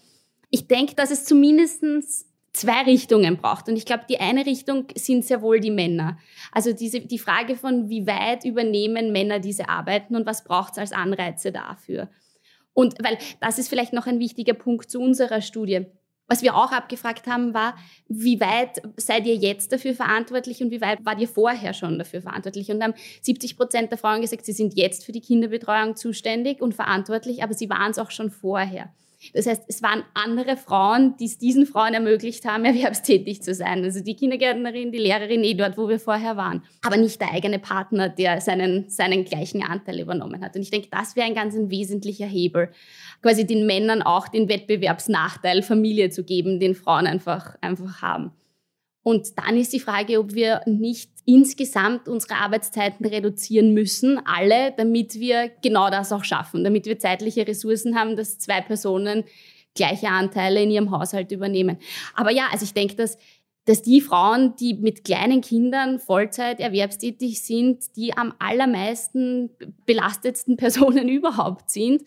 Ich 0.49 0.67
denke, 0.67 0.95
dass 0.95 1.11
es 1.11 1.25
zumindestens 1.25 2.30
zwei 2.53 2.83
Richtungen 2.83 3.37
braucht. 3.37 3.69
Und 3.69 3.77
ich 3.77 3.85
glaube, 3.85 4.03
die 4.09 4.19
eine 4.19 4.45
Richtung 4.45 4.87
sind 4.95 5.25
sehr 5.25 5.41
wohl 5.41 5.59
die 5.59 5.71
Männer. 5.71 6.17
Also 6.51 6.73
diese, 6.73 7.01
die 7.01 7.19
Frage 7.19 7.55
von, 7.55 7.89
wie 7.89 8.07
weit 8.07 8.43
übernehmen 8.43 9.11
Männer 9.11 9.39
diese 9.39 9.69
Arbeiten 9.69 10.15
und 10.15 10.25
was 10.25 10.43
braucht 10.43 10.73
es 10.73 10.79
als 10.79 10.91
Anreize 10.91 11.51
dafür? 11.51 12.09
Und 12.73 12.95
weil 13.03 13.17
das 13.39 13.59
ist 13.59 13.69
vielleicht 13.69 13.93
noch 13.93 14.07
ein 14.07 14.19
wichtiger 14.19 14.53
Punkt 14.53 14.89
zu 14.89 14.99
unserer 14.99 15.41
Studie. 15.41 15.85
Was 16.27 16.43
wir 16.43 16.55
auch 16.55 16.71
abgefragt 16.71 17.27
haben, 17.27 17.53
war, 17.53 17.75
wie 18.07 18.39
weit 18.39 18.81
seid 18.95 19.25
ihr 19.25 19.35
jetzt 19.35 19.73
dafür 19.73 19.93
verantwortlich 19.93 20.63
und 20.63 20.71
wie 20.71 20.79
weit 20.79 20.99
wart 21.03 21.19
ihr 21.19 21.27
vorher 21.27 21.73
schon 21.73 21.99
dafür 21.99 22.21
verantwortlich? 22.21 22.71
Und 22.71 22.81
haben 22.81 22.93
70 23.21 23.57
Prozent 23.57 23.91
der 23.91 23.97
Frauen 23.97 24.21
gesagt, 24.21 24.45
sie 24.45 24.53
sind 24.53 24.77
jetzt 24.77 25.05
für 25.05 25.11
die 25.11 25.19
Kinderbetreuung 25.19 25.97
zuständig 25.97 26.61
und 26.61 26.73
verantwortlich, 26.73 27.43
aber 27.43 27.53
sie 27.53 27.69
waren 27.69 27.91
es 27.91 27.99
auch 27.99 28.11
schon 28.11 28.31
vorher. 28.31 28.93
Das 29.33 29.45
heißt, 29.45 29.63
es 29.67 29.83
waren 29.83 30.03
andere 30.13 30.57
Frauen, 30.57 31.15
die 31.17 31.25
es 31.25 31.37
diesen 31.37 31.65
Frauen 31.65 31.93
ermöglicht 31.93 32.45
haben, 32.45 32.65
erwerbstätig 32.65 33.41
zu 33.41 33.53
sein. 33.53 33.83
Also 33.83 34.03
die 34.03 34.15
Kindergärtnerin, 34.15 34.91
die 34.91 34.97
Lehrerin, 34.97 35.43
eh 35.43 35.53
dort, 35.53 35.77
wo 35.77 35.87
wir 35.87 35.99
vorher 35.99 36.37
waren. 36.37 36.63
Aber 36.83 36.97
nicht 36.97 37.21
der 37.21 37.31
eigene 37.31 37.59
Partner, 37.59 38.09
der 38.09 38.41
seinen, 38.41 38.89
seinen 38.89 39.25
gleichen 39.25 39.63
Anteil 39.63 39.99
übernommen 39.99 40.43
hat. 40.43 40.55
Und 40.55 40.61
ich 40.61 40.71
denke, 40.71 40.89
das 40.91 41.15
wäre 41.15 41.27
ein 41.27 41.35
ganz 41.35 41.55
ein 41.55 41.69
wesentlicher 41.69 42.25
Hebel. 42.25 42.69
Quasi 43.21 43.45
den 43.45 43.65
Männern 43.65 44.01
auch 44.01 44.27
den 44.27 44.49
Wettbewerbsnachteil 44.49 45.61
Familie 45.61 46.09
zu 46.09 46.23
geben, 46.23 46.59
den 46.59 46.75
Frauen 46.75 47.05
einfach, 47.05 47.55
einfach 47.61 48.01
haben. 48.01 48.31
Und 49.03 49.37
dann 49.37 49.57
ist 49.57 49.73
die 49.73 49.79
Frage, 49.79 50.19
ob 50.19 50.33
wir 50.33 50.61
nicht 50.65 51.09
insgesamt 51.25 52.07
unsere 52.07 52.35
Arbeitszeiten 52.35 53.05
reduzieren 53.05 53.73
müssen, 53.73 54.19
alle, 54.25 54.73
damit 54.75 55.15
wir 55.15 55.51
genau 55.61 55.89
das 55.89 56.11
auch 56.11 56.23
schaffen, 56.23 56.63
damit 56.63 56.85
wir 56.85 56.99
zeitliche 56.99 57.47
Ressourcen 57.47 57.95
haben, 57.95 58.15
dass 58.15 58.39
zwei 58.39 58.61
Personen 58.61 59.23
gleiche 59.75 60.09
Anteile 60.09 60.63
in 60.63 60.71
ihrem 60.71 60.91
Haushalt 60.91 61.31
übernehmen. 61.31 61.77
Aber 62.15 62.31
ja, 62.31 62.47
also 62.51 62.65
ich 62.65 62.73
denke, 62.73 62.95
dass, 62.95 63.17
dass 63.65 63.81
die 63.81 64.01
Frauen, 64.01 64.55
die 64.55 64.73
mit 64.73 65.03
kleinen 65.03 65.41
Kindern 65.41 65.99
Vollzeit 65.99 66.59
erwerbstätig 66.59 67.41
sind, 67.41 67.95
die 67.95 68.17
am 68.17 68.33
allermeisten 68.39 69.51
belastetsten 69.85 70.57
Personen 70.57 71.07
überhaupt 71.09 71.69
sind. 71.69 72.03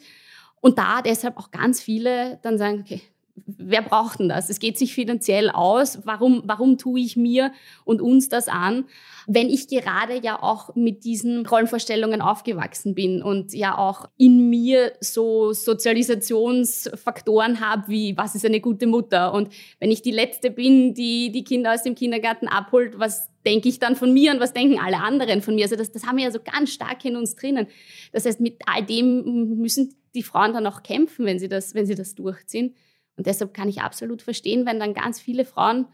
Und 0.61 0.79
da 0.79 1.03
deshalb 1.03 1.37
auch 1.37 1.51
ganz 1.51 1.81
viele 1.81 2.39
dann 2.43 2.59
sagen, 2.59 2.81
okay, 2.81 3.03
wer 3.47 3.83
braucht 3.83 4.21
denn 4.21 4.29
das? 4.29 4.49
Es 4.49 4.61
geht 4.61 4.79
sich 4.79 4.95
finanziell 4.95 5.51
aus. 5.51 5.99
Warum, 6.05 6.43
warum 6.45 6.79
tue 6.79 7.01
ich 7.01 7.17
mir 7.17 7.53
und 7.85 8.01
uns 8.01 8.29
das 8.29 8.47
an, 8.49 8.85
wenn 9.27 9.49
ich 9.49 9.69
gerade 9.69 10.21
ja 10.23 10.43
auch 10.43 10.75
mit 10.77 11.05
diesen 11.05 11.47
Rollenvorstellungen 11.47 12.21
aufgewachsen 12.21 12.95
bin 12.95 13.23
und 13.23 13.53
ja 13.53 13.77
auch 13.77 14.09
in 14.17 14.51
mir 14.51 14.93
so 15.01 15.53
Sozialisationsfaktoren 15.53 17.61
habe, 17.61 17.89
wie 17.89 18.17
was 18.17 18.35
ist 18.35 18.45
eine 18.45 18.61
gute 18.61 18.87
Mutter? 18.87 19.33
Und 19.33 19.53
wenn 19.81 19.91
ich 19.91 20.03
die 20.03 20.13
Letzte 20.13 20.51
bin, 20.51 20.95
die 20.95 21.33
die 21.33 21.45
Kinder 21.45 21.75
aus 21.75 21.83
dem 21.83 21.95
Kindergarten 21.95 22.49
abholt, 22.49 22.99
was 22.99 23.29
denke 23.45 23.69
ich 23.69 23.79
dann 23.79 23.97
von 23.97 24.13
mir 24.13 24.33
und 24.33 24.41
was 24.41 24.53
denken 24.53 24.79
alle 24.79 24.99
anderen 24.99 25.43
von 25.43 25.55
mir? 25.55 25.65
Also 25.65 25.77
das, 25.77 25.91
das 25.91 26.07
haben 26.07 26.19
wir 26.19 26.25
ja 26.25 26.31
so 26.31 26.41
ganz 26.41 26.71
stark 26.71 27.05
in 27.05 27.17
uns 27.17 27.35
drinnen. 27.35 27.67
Das 28.13 28.27
heißt, 28.27 28.41
mit 28.41 28.63
all 28.67 28.85
dem 28.85 29.57
müssen 29.57 29.95
die 30.15 30.23
Frauen 30.23 30.53
dann 30.53 30.67
auch 30.67 30.83
kämpfen, 30.83 31.27
wenn 31.27 31.39
sie 31.39 31.49
das, 31.49 31.75
wenn 31.75 31.87
sie 31.87 31.95
das 31.95 32.15
durchziehen. 32.15 32.75
Und 33.17 33.27
deshalb 33.27 33.55
kann 33.55 33.69
ich 33.69 33.81
absolut 33.81 34.23
verstehen, 34.23 34.67
wenn 34.67 34.81
dann 34.81 34.95
ganz 34.95 35.21
viele 35.21 35.45
Frauen 35.45 35.87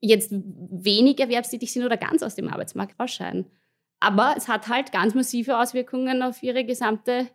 jetzt 0.00 0.30
wenig 0.32 1.20
erwerbstätig 1.20 1.72
sind 1.72 1.84
oder 1.84 1.96
ganz 1.96 2.22
aus 2.22 2.34
dem 2.34 2.48
Arbeitsmarkt 2.48 2.98
ausscheiden. 2.98 3.46
Aber 4.00 4.34
es 4.36 4.48
hat 4.48 4.68
halt 4.68 4.92
ganz 4.92 5.14
massive 5.14 5.58
Auswirkungen 5.58 6.22
auf 6.22 6.42
ihre 6.42 6.64
gesamte 6.64 7.28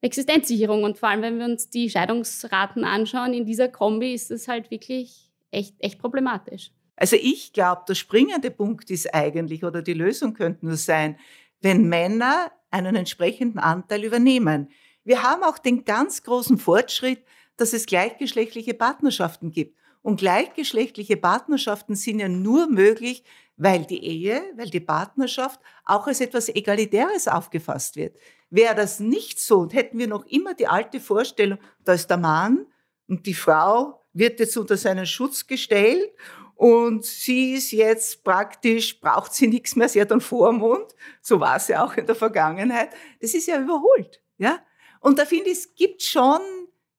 Existenzsicherung. 0.00 0.84
Und 0.84 0.98
vor 0.98 1.08
allem, 1.08 1.22
wenn 1.22 1.38
wir 1.38 1.46
uns 1.46 1.68
die 1.68 1.90
Scheidungsraten 1.90 2.84
anschauen, 2.84 3.34
in 3.34 3.44
dieser 3.44 3.68
Kombi 3.68 4.14
ist 4.14 4.30
es 4.30 4.46
halt 4.46 4.70
wirklich 4.70 5.32
echt, 5.50 5.74
echt 5.80 5.98
problematisch. 5.98 6.70
Also 6.96 7.16
ich 7.20 7.52
glaube, 7.52 7.82
der 7.88 7.94
springende 7.94 8.50
Punkt 8.50 8.90
ist 8.90 9.12
eigentlich, 9.12 9.64
oder 9.64 9.82
die 9.82 9.92
Lösung 9.94 10.34
könnte 10.34 10.64
nur 10.64 10.76
sein, 10.76 11.18
wenn 11.60 11.88
Männer 11.88 12.52
einen 12.70 12.96
entsprechenden 12.96 13.58
Anteil 13.58 14.04
übernehmen. 14.04 14.70
Wir 15.04 15.22
haben 15.22 15.42
auch 15.42 15.58
den 15.58 15.84
ganz 15.84 16.22
großen 16.22 16.58
Fortschritt, 16.58 17.22
dass 17.56 17.72
es 17.72 17.86
gleichgeschlechtliche 17.86 18.74
Partnerschaften 18.74 19.50
gibt. 19.50 19.78
Und 20.02 20.20
gleichgeschlechtliche 20.20 21.16
Partnerschaften 21.16 21.96
sind 21.96 22.20
ja 22.20 22.28
nur 22.28 22.68
möglich, 22.68 23.24
weil 23.56 23.84
die 23.86 24.04
Ehe, 24.04 24.42
weil 24.56 24.70
die 24.70 24.80
Partnerschaft 24.80 25.60
auch 25.84 26.06
als 26.06 26.20
etwas 26.20 26.48
Egalitäres 26.48 27.26
aufgefasst 27.26 27.96
wird. 27.96 28.16
Wäre 28.50 28.74
das 28.74 29.00
nicht 29.00 29.40
so 29.40 29.58
und 29.58 29.74
hätten 29.74 29.98
wir 29.98 30.06
noch 30.06 30.24
immer 30.26 30.54
die 30.54 30.68
alte 30.68 31.00
Vorstellung, 31.00 31.58
da 31.84 31.94
ist 31.94 32.08
der 32.08 32.18
Mann 32.18 32.66
und 33.08 33.26
die 33.26 33.34
Frau 33.34 34.06
wird 34.12 34.38
jetzt 34.40 34.56
unter 34.56 34.76
seinen 34.76 35.06
Schutz 35.06 35.46
gestellt 35.46 36.12
und 36.54 37.04
sie 37.04 37.54
ist 37.54 37.72
jetzt 37.72 38.24
praktisch, 38.24 39.00
braucht 39.00 39.34
sie 39.34 39.46
nichts 39.46 39.76
mehr, 39.76 39.88
sie 39.88 40.00
hat 40.00 40.12
einen 40.12 40.20
Vormund, 40.20 40.86
so 41.20 41.40
war 41.40 41.60
ja 41.68 41.84
auch 41.84 41.94
in 41.96 42.06
der 42.06 42.14
Vergangenheit. 42.14 42.90
Das 43.20 43.34
ist 43.34 43.46
ja 43.46 43.60
überholt, 43.60 44.22
ja. 44.38 44.58
Und 45.00 45.18
da 45.18 45.24
finde 45.24 45.50
ich, 45.50 45.58
es 45.58 45.74
gibt 45.74 46.02
schon 46.02 46.40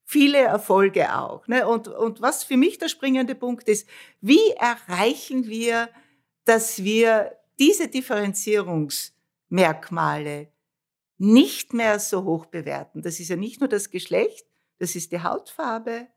viele 0.07 0.39
Erfolge 0.39 1.15
auch. 1.15 1.47
Ne? 1.47 1.67
Und, 1.67 1.87
und 1.89 2.21
was 2.21 2.45
für 2.45 2.55
mich 2.55 2.77
der 2.77 2.87
springende 2.87 3.35
Punkt 3.35 3.67
ist, 3.67 3.89
wie 4.21 4.51
erreichen 4.51 5.47
wir, 5.47 5.89
dass 6.45 6.81
wir 6.81 7.37
diese 7.59 7.89
Differenzierungsmerkmale 7.89 10.47
nicht 11.17 11.73
mehr 11.73 11.99
so 11.99 12.23
hoch 12.23 12.45
bewerten. 12.45 13.01
Das 13.01 13.19
ist 13.19 13.27
ja 13.27 13.35
nicht 13.35 13.59
nur 13.59 13.67
das 13.67 13.89
Geschlecht, 13.89 14.47
das 14.77 14.95
ist 14.95 15.11
die 15.11 15.21
Hautfarbe, 15.21 16.07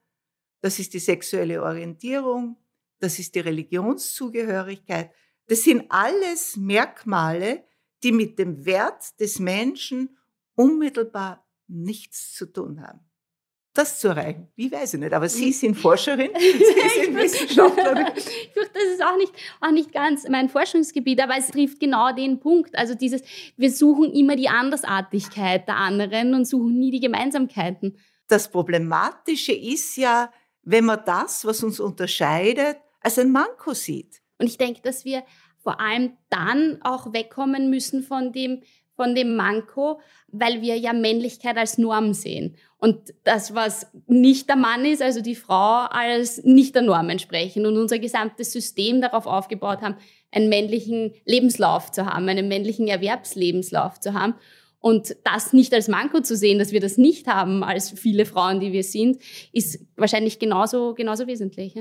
das 0.61 0.79
ist 0.79 0.95
die 0.95 1.01
sexuelle 1.01 1.61
Orientierung, 1.61 2.59
das 3.01 3.19
ist 3.19 3.35
die 3.35 3.41
Religionszugehörigkeit. 3.41 5.11
Das 5.49 5.65
sind 5.65 5.87
alles 5.89 6.57
Merkmale, 6.57 7.65
die 8.05 8.13
mit 8.13 8.39
dem 8.39 8.65
Wert 8.65 9.19
des 9.19 9.41
Menschen 9.41 10.17
unmittelbar 10.55 11.45
nichts 11.67 12.35
zu 12.35 12.47
tun 12.47 12.87
haben 12.87 13.10
das 13.75 14.01
zu 14.01 14.09
erreichen? 14.09 14.49
Wie 14.57 14.71
weiß 14.71 14.95
ich 14.95 15.01
nicht. 15.01 15.13
Aber 15.13 15.29
Sie 15.29 15.53
sind 15.53 15.77
Forscherin, 15.77 16.31
Sie 16.39 17.01
sind 17.01 17.17
Wissenschaftlerin. 17.17 18.07
ich 18.17 18.51
fürchte, 18.53 18.73
das 18.75 18.85
ist 18.93 19.03
auch 19.03 19.17
nicht, 19.17 19.33
auch 19.61 19.71
nicht 19.71 19.93
ganz 19.93 20.29
mein 20.29 20.49
Forschungsgebiet, 20.49 21.23
aber 21.23 21.37
es 21.39 21.49
trifft 21.49 21.81
genau 21.81 22.13
den 22.13 22.41
Punkt. 22.41 22.77
Also 22.77 22.95
dieses, 22.95 23.23
wir 23.57 23.71
suchen 23.71 24.13
immer 24.13 24.37
die 24.37 24.49
Andersartigkeit 24.49 25.69
der 25.69 25.77
anderen 25.77 26.35
und 26.35 26.47
suchen 26.47 26.79
nie 26.79 26.91
die 26.91 27.01
Gemeinsamkeiten. 27.01 27.99
Das 28.29 28.51
Problematische 28.51 29.53
ist 29.53 29.97
ja, 29.97 30.33
wenn 30.63 30.85
man 30.85 31.01
das, 31.05 31.45
was 31.45 31.63
uns 31.63 31.81
unterscheidet, 31.81 32.77
als 33.01 33.19
ein 33.19 33.31
Manko 33.31 33.75
sieht. 33.75 34.21
Und 34.39 34.47
ich 34.47 34.59
denke, 34.59 34.81
dass 34.83 35.05
wir 35.05 35.23
vor 35.59 35.81
allem 35.81 36.17
dann 36.31 36.79
auch 36.83 37.13
wegkommen 37.13 37.71
müssen 37.71 38.03
von 38.03 38.33
dem, 38.33 38.63
von 39.01 39.15
dem 39.15 39.35
Manko, 39.35 39.99
weil 40.29 40.61
wir 40.61 40.77
ja 40.77 40.93
Männlichkeit 40.93 41.57
als 41.57 41.79
Norm 41.79 42.13
sehen. 42.13 42.57
Und 42.77 43.15
das, 43.25 43.55
was 43.55 43.87
nicht 44.07 44.47
der 44.51 44.57
Mann 44.57 44.85
ist, 44.85 45.01
also 45.01 45.23
die 45.23 45.35
Frau, 45.35 45.87
als 45.89 46.45
nicht 46.45 46.75
der 46.75 46.83
Norm 46.83 47.09
entsprechen. 47.09 47.65
Und 47.65 47.79
unser 47.79 47.99
gesamtes 47.99 48.53
System 48.53 49.01
darauf 49.01 49.25
aufgebaut 49.25 49.81
haben, 49.81 49.97
einen 50.31 50.51
männlichen 50.51 51.15
Lebenslauf 51.25 51.91
zu 51.91 52.05
haben, 52.05 52.29
einen 52.29 52.47
männlichen 52.47 52.89
Erwerbslebenslauf 52.89 54.01
zu 54.01 54.13
haben. 54.13 54.35
Und 54.81 55.17
das 55.25 55.55
nicht 55.55 55.73
als 55.73 55.89
Manko 55.89 56.21
zu 56.21 56.37
sehen, 56.37 56.59
dass 56.59 56.73
wir 56.73 56.81
das 56.81 56.99
nicht 56.99 57.27
haben, 57.27 57.65
als 57.65 57.89
viele 57.89 58.27
Frauen, 58.27 58.61
die 58.61 58.73
wir 58.73 58.85
sind, 58.85 59.17
ist 59.55 59.83
wahrscheinlich 59.97 60.39
genauso, 60.39 60.93
genauso 60.93 61.27
wesentlich. 61.27 61.75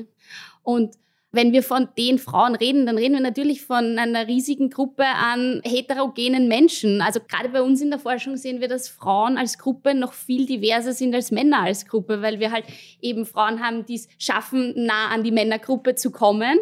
Und 0.63 0.95
wenn 1.31 1.53
wir 1.53 1.61
von 1.61 1.89
den 1.95 2.17
Frauen 2.17 2.55
reden, 2.55 2.87
dann 2.87 2.97
reden 2.97 3.13
wir 3.13 3.21
natürlich 3.21 3.61
von 3.61 3.99
einer 3.99 4.27
riesigen 4.27 4.71
Gruppe 4.71 5.05
an 5.05 5.61
heterogenen 5.63 6.47
Menschen. 6.47 7.01
Also 7.01 7.19
gerade 7.19 7.49
bei 7.49 7.61
uns 7.61 7.81
in 7.81 7.91
der 7.91 7.99
Forschung 7.99 8.35
sehen 8.35 8.61
wir, 8.61 8.67
dass 8.67 8.89
Frauen 8.89 9.37
als 9.37 9.59
Gruppe 9.59 9.93
noch 9.93 10.13
viel 10.13 10.47
diverser 10.47 10.91
sind 10.93 11.13
als 11.13 11.29
Männer 11.29 11.61
als 11.61 11.85
Gruppe, 11.85 12.23
weil 12.23 12.39
wir 12.39 12.51
halt 12.51 12.65
eben 12.99 13.27
Frauen 13.27 13.63
haben, 13.63 13.85
die 13.85 13.95
es 13.95 14.07
schaffen, 14.17 14.73
nah 14.75 15.09
an 15.09 15.23
die 15.23 15.31
Männergruppe 15.31 15.93
zu 15.93 16.09
kommen. 16.09 16.57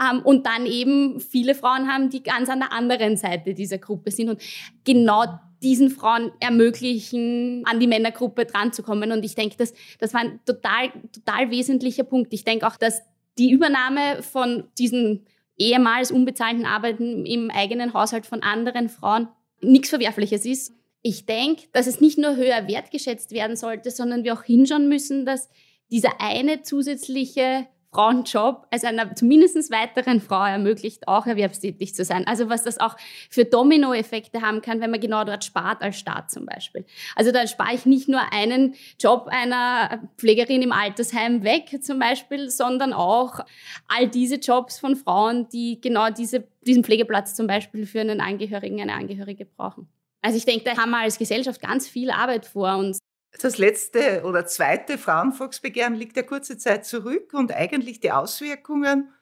Ähm, 0.00 0.22
und 0.22 0.46
dann 0.46 0.64
eben 0.64 1.20
viele 1.20 1.54
Frauen 1.54 1.92
haben, 1.92 2.08
die 2.08 2.22
ganz 2.22 2.48
an 2.48 2.60
der 2.60 2.72
anderen 2.72 3.18
Seite 3.18 3.52
dieser 3.52 3.78
Gruppe 3.78 4.10
sind. 4.10 4.30
Und 4.30 4.40
genau 4.84 5.24
diesen 5.62 5.90
Frauen 5.90 6.32
ermöglichen, 6.40 7.62
an 7.66 7.80
die 7.80 7.86
Männergruppe 7.86 8.46
dranzukommen. 8.46 9.12
Und 9.12 9.24
ich 9.24 9.34
denke, 9.34 9.56
das, 9.58 9.74
das 9.98 10.14
war 10.14 10.22
ein 10.22 10.40
total, 10.46 10.90
total 11.12 11.50
wesentlicher 11.50 12.04
Punkt. 12.04 12.32
Ich 12.32 12.44
denke 12.44 12.66
auch, 12.66 12.76
dass 12.76 13.02
die 13.38 13.50
Übernahme 13.50 14.22
von 14.22 14.64
diesen 14.78 15.26
ehemals 15.58 16.10
unbezahlten 16.10 16.66
Arbeiten 16.66 17.24
im 17.26 17.50
eigenen 17.50 17.94
Haushalt 17.94 18.26
von 18.26 18.42
anderen 18.42 18.88
Frauen 18.88 19.28
nichts 19.60 19.88
Verwerfliches 19.88 20.44
ist. 20.44 20.72
Ich 21.02 21.26
denke, 21.26 21.64
dass 21.72 21.86
es 21.86 22.00
nicht 22.00 22.18
nur 22.18 22.36
höher 22.36 22.68
wertgeschätzt 22.68 23.30
werden 23.30 23.56
sollte, 23.56 23.90
sondern 23.90 24.24
wir 24.24 24.34
auch 24.34 24.42
hinschauen 24.42 24.88
müssen, 24.88 25.24
dass 25.24 25.48
dieser 25.90 26.20
eine 26.20 26.62
zusätzliche 26.62 27.66
Frauenjob 27.92 28.66
als 28.70 28.84
einer 28.84 29.14
zumindest 29.14 29.70
weiteren 29.70 30.20
Frau 30.20 30.44
ermöglicht, 30.44 31.08
auch 31.08 31.26
erwerbstätig 31.26 31.94
zu 31.94 32.04
sein. 32.04 32.26
Also 32.26 32.48
was 32.48 32.62
das 32.62 32.78
auch 32.78 32.96
für 33.30 33.44
Dominoeffekte 33.44 34.42
haben 34.42 34.60
kann, 34.60 34.80
wenn 34.80 34.90
man 34.90 35.00
genau 35.00 35.24
dort 35.24 35.44
spart 35.44 35.82
als 35.82 35.98
Staat 35.98 36.30
zum 36.30 36.46
Beispiel. 36.46 36.84
Also 37.14 37.32
da 37.32 37.46
spare 37.46 37.74
ich 37.74 37.86
nicht 37.86 38.08
nur 38.08 38.20
einen 38.32 38.74
Job 39.00 39.28
einer 39.30 40.02
Pflegerin 40.18 40.62
im 40.62 40.72
Altersheim 40.72 41.42
weg 41.42 41.78
zum 41.82 41.98
Beispiel, 41.98 42.50
sondern 42.50 42.92
auch 42.92 43.40
all 43.88 44.08
diese 44.08 44.36
Jobs 44.36 44.78
von 44.78 44.96
Frauen, 44.96 45.48
die 45.48 45.80
genau 45.80 46.10
diese, 46.10 46.46
diesen 46.66 46.84
Pflegeplatz 46.84 47.34
zum 47.34 47.46
Beispiel 47.46 47.86
für 47.86 48.00
einen 48.00 48.20
Angehörigen, 48.20 48.80
eine 48.80 48.94
Angehörige 48.94 49.46
brauchen. 49.46 49.88
Also 50.22 50.38
ich 50.38 50.44
denke, 50.44 50.64
da 50.64 50.76
haben 50.76 50.90
wir 50.90 50.98
als 50.98 51.18
Gesellschaft 51.18 51.60
ganz 51.62 51.88
viel 51.88 52.10
Arbeit 52.10 52.46
vor 52.46 52.76
uns. 52.76 52.98
Das 53.40 53.58
letzte 53.58 54.22
oder 54.24 54.46
zweite 54.46 54.98
Frauenvolksbegehren 54.98 55.94
liegt 55.94 56.16
ja 56.16 56.22
kurze 56.22 56.56
Zeit 56.56 56.86
zurück 56.86 57.34
und 57.34 57.52
eigentlich 57.52 58.00
die 58.00 58.12
Auswirkungen 58.12 59.12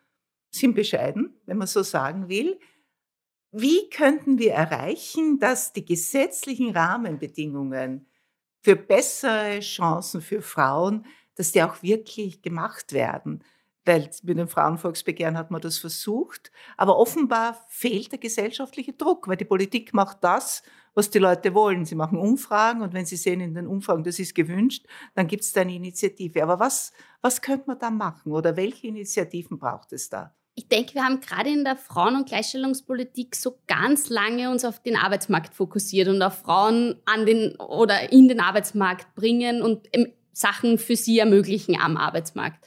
sind 0.51 0.75
bescheiden, 0.75 1.35
wenn 1.47 1.59
man 1.59 1.67
so 1.67 1.83
sagen 1.83 2.29
will. 2.29 2.59
Wie 3.51 3.89
könnten 3.91 4.39
wir 4.39 4.53
erreichen, 4.53 5.39
dass 5.39 5.73
die 5.73 5.85
gesetzlichen 5.85 6.71
Rahmenbedingungen 6.71 8.09
für 8.63 8.77
bessere 8.77 9.61
Chancen 9.61 10.23
für 10.23 10.43
Frauen, 10.43 11.07
dass 11.35 11.53
die 11.53 11.63
auch 11.63 11.83
wirklich 11.83 12.43
gemacht 12.43 12.93
werden? 12.93 13.43
Weil 13.85 14.11
mit 14.23 14.39
dem 14.39 14.49
Frauenvolksbegehren 14.49 15.37
hat 15.37 15.51
man 15.51 15.61
das 15.61 15.79
versucht, 15.79 16.51
aber 16.77 16.97
offenbar 16.97 17.65
fehlt 17.69 18.13
der 18.13 18.19
gesellschaftliche 18.19 18.95
Druck, 18.95 19.29
weil 19.29 19.37
die 19.37 19.45
Politik 19.45 19.93
macht 19.93 20.25
das, 20.25 20.63
was 20.95 21.11
die 21.11 21.19
Leute 21.19 21.55
wollen. 21.55 21.85
Sie 21.85 21.95
machen 21.95 22.19
Umfragen 22.19 22.83
und 22.83 22.95
wenn 22.95 23.07
sie 23.07 23.17
sehen 23.17 23.41
in 23.41 23.55
den 23.55 23.67
Umfragen, 23.67 24.05
das 24.05 24.19
ist 24.19 24.35
gewünscht, 24.35 24.87
dann 25.15 25.27
gibt 25.27 25.45
es 25.45 25.53
da 25.53 25.63
eine 25.63 25.75
Initiative. 25.75 26.43
Aber 26.43 26.59
was, 26.61 26.93
was 27.21 27.43
könnte 27.43 27.65
man 27.67 27.79
da 27.79 27.91
machen 27.91 28.33
oder 28.33 28.57
welche 28.57 28.87
Initiativen 28.87 29.59
braucht 29.59 29.93
es 29.93 30.09
da? 30.09 30.35
Ich 30.57 30.69
denke, 30.69 30.95
wir 30.95 31.05
haben 31.05 31.21
gerade 31.21 31.51
in 31.51 31.65
der 31.65 31.75
Frauen- 31.75 32.15
und 32.15 32.29
Gleichstellungspolitik 32.29 33.35
so 33.35 33.59
ganz 33.67 34.09
lange 34.09 34.51
uns 34.51 34.65
auf 34.65 34.81
den 34.81 34.97
Arbeitsmarkt 34.97 35.53
fokussiert 35.53 36.07
und 36.07 36.23
auf 36.23 36.43
Frauen 36.43 37.01
an 37.07 37.27
den 37.27 37.57
oder 37.57 38.13
in 38.13 38.29
den 38.29 38.39
Arbeitsmarkt 38.39 39.17
bringen 39.17 39.63
und 39.63 39.89
Sachen 40.35 40.79
für 40.79 40.97
sie 40.97 41.19
ermöglichen 41.19 41.81
am 41.81 41.97
Arbeitsmarkt. 41.97 42.65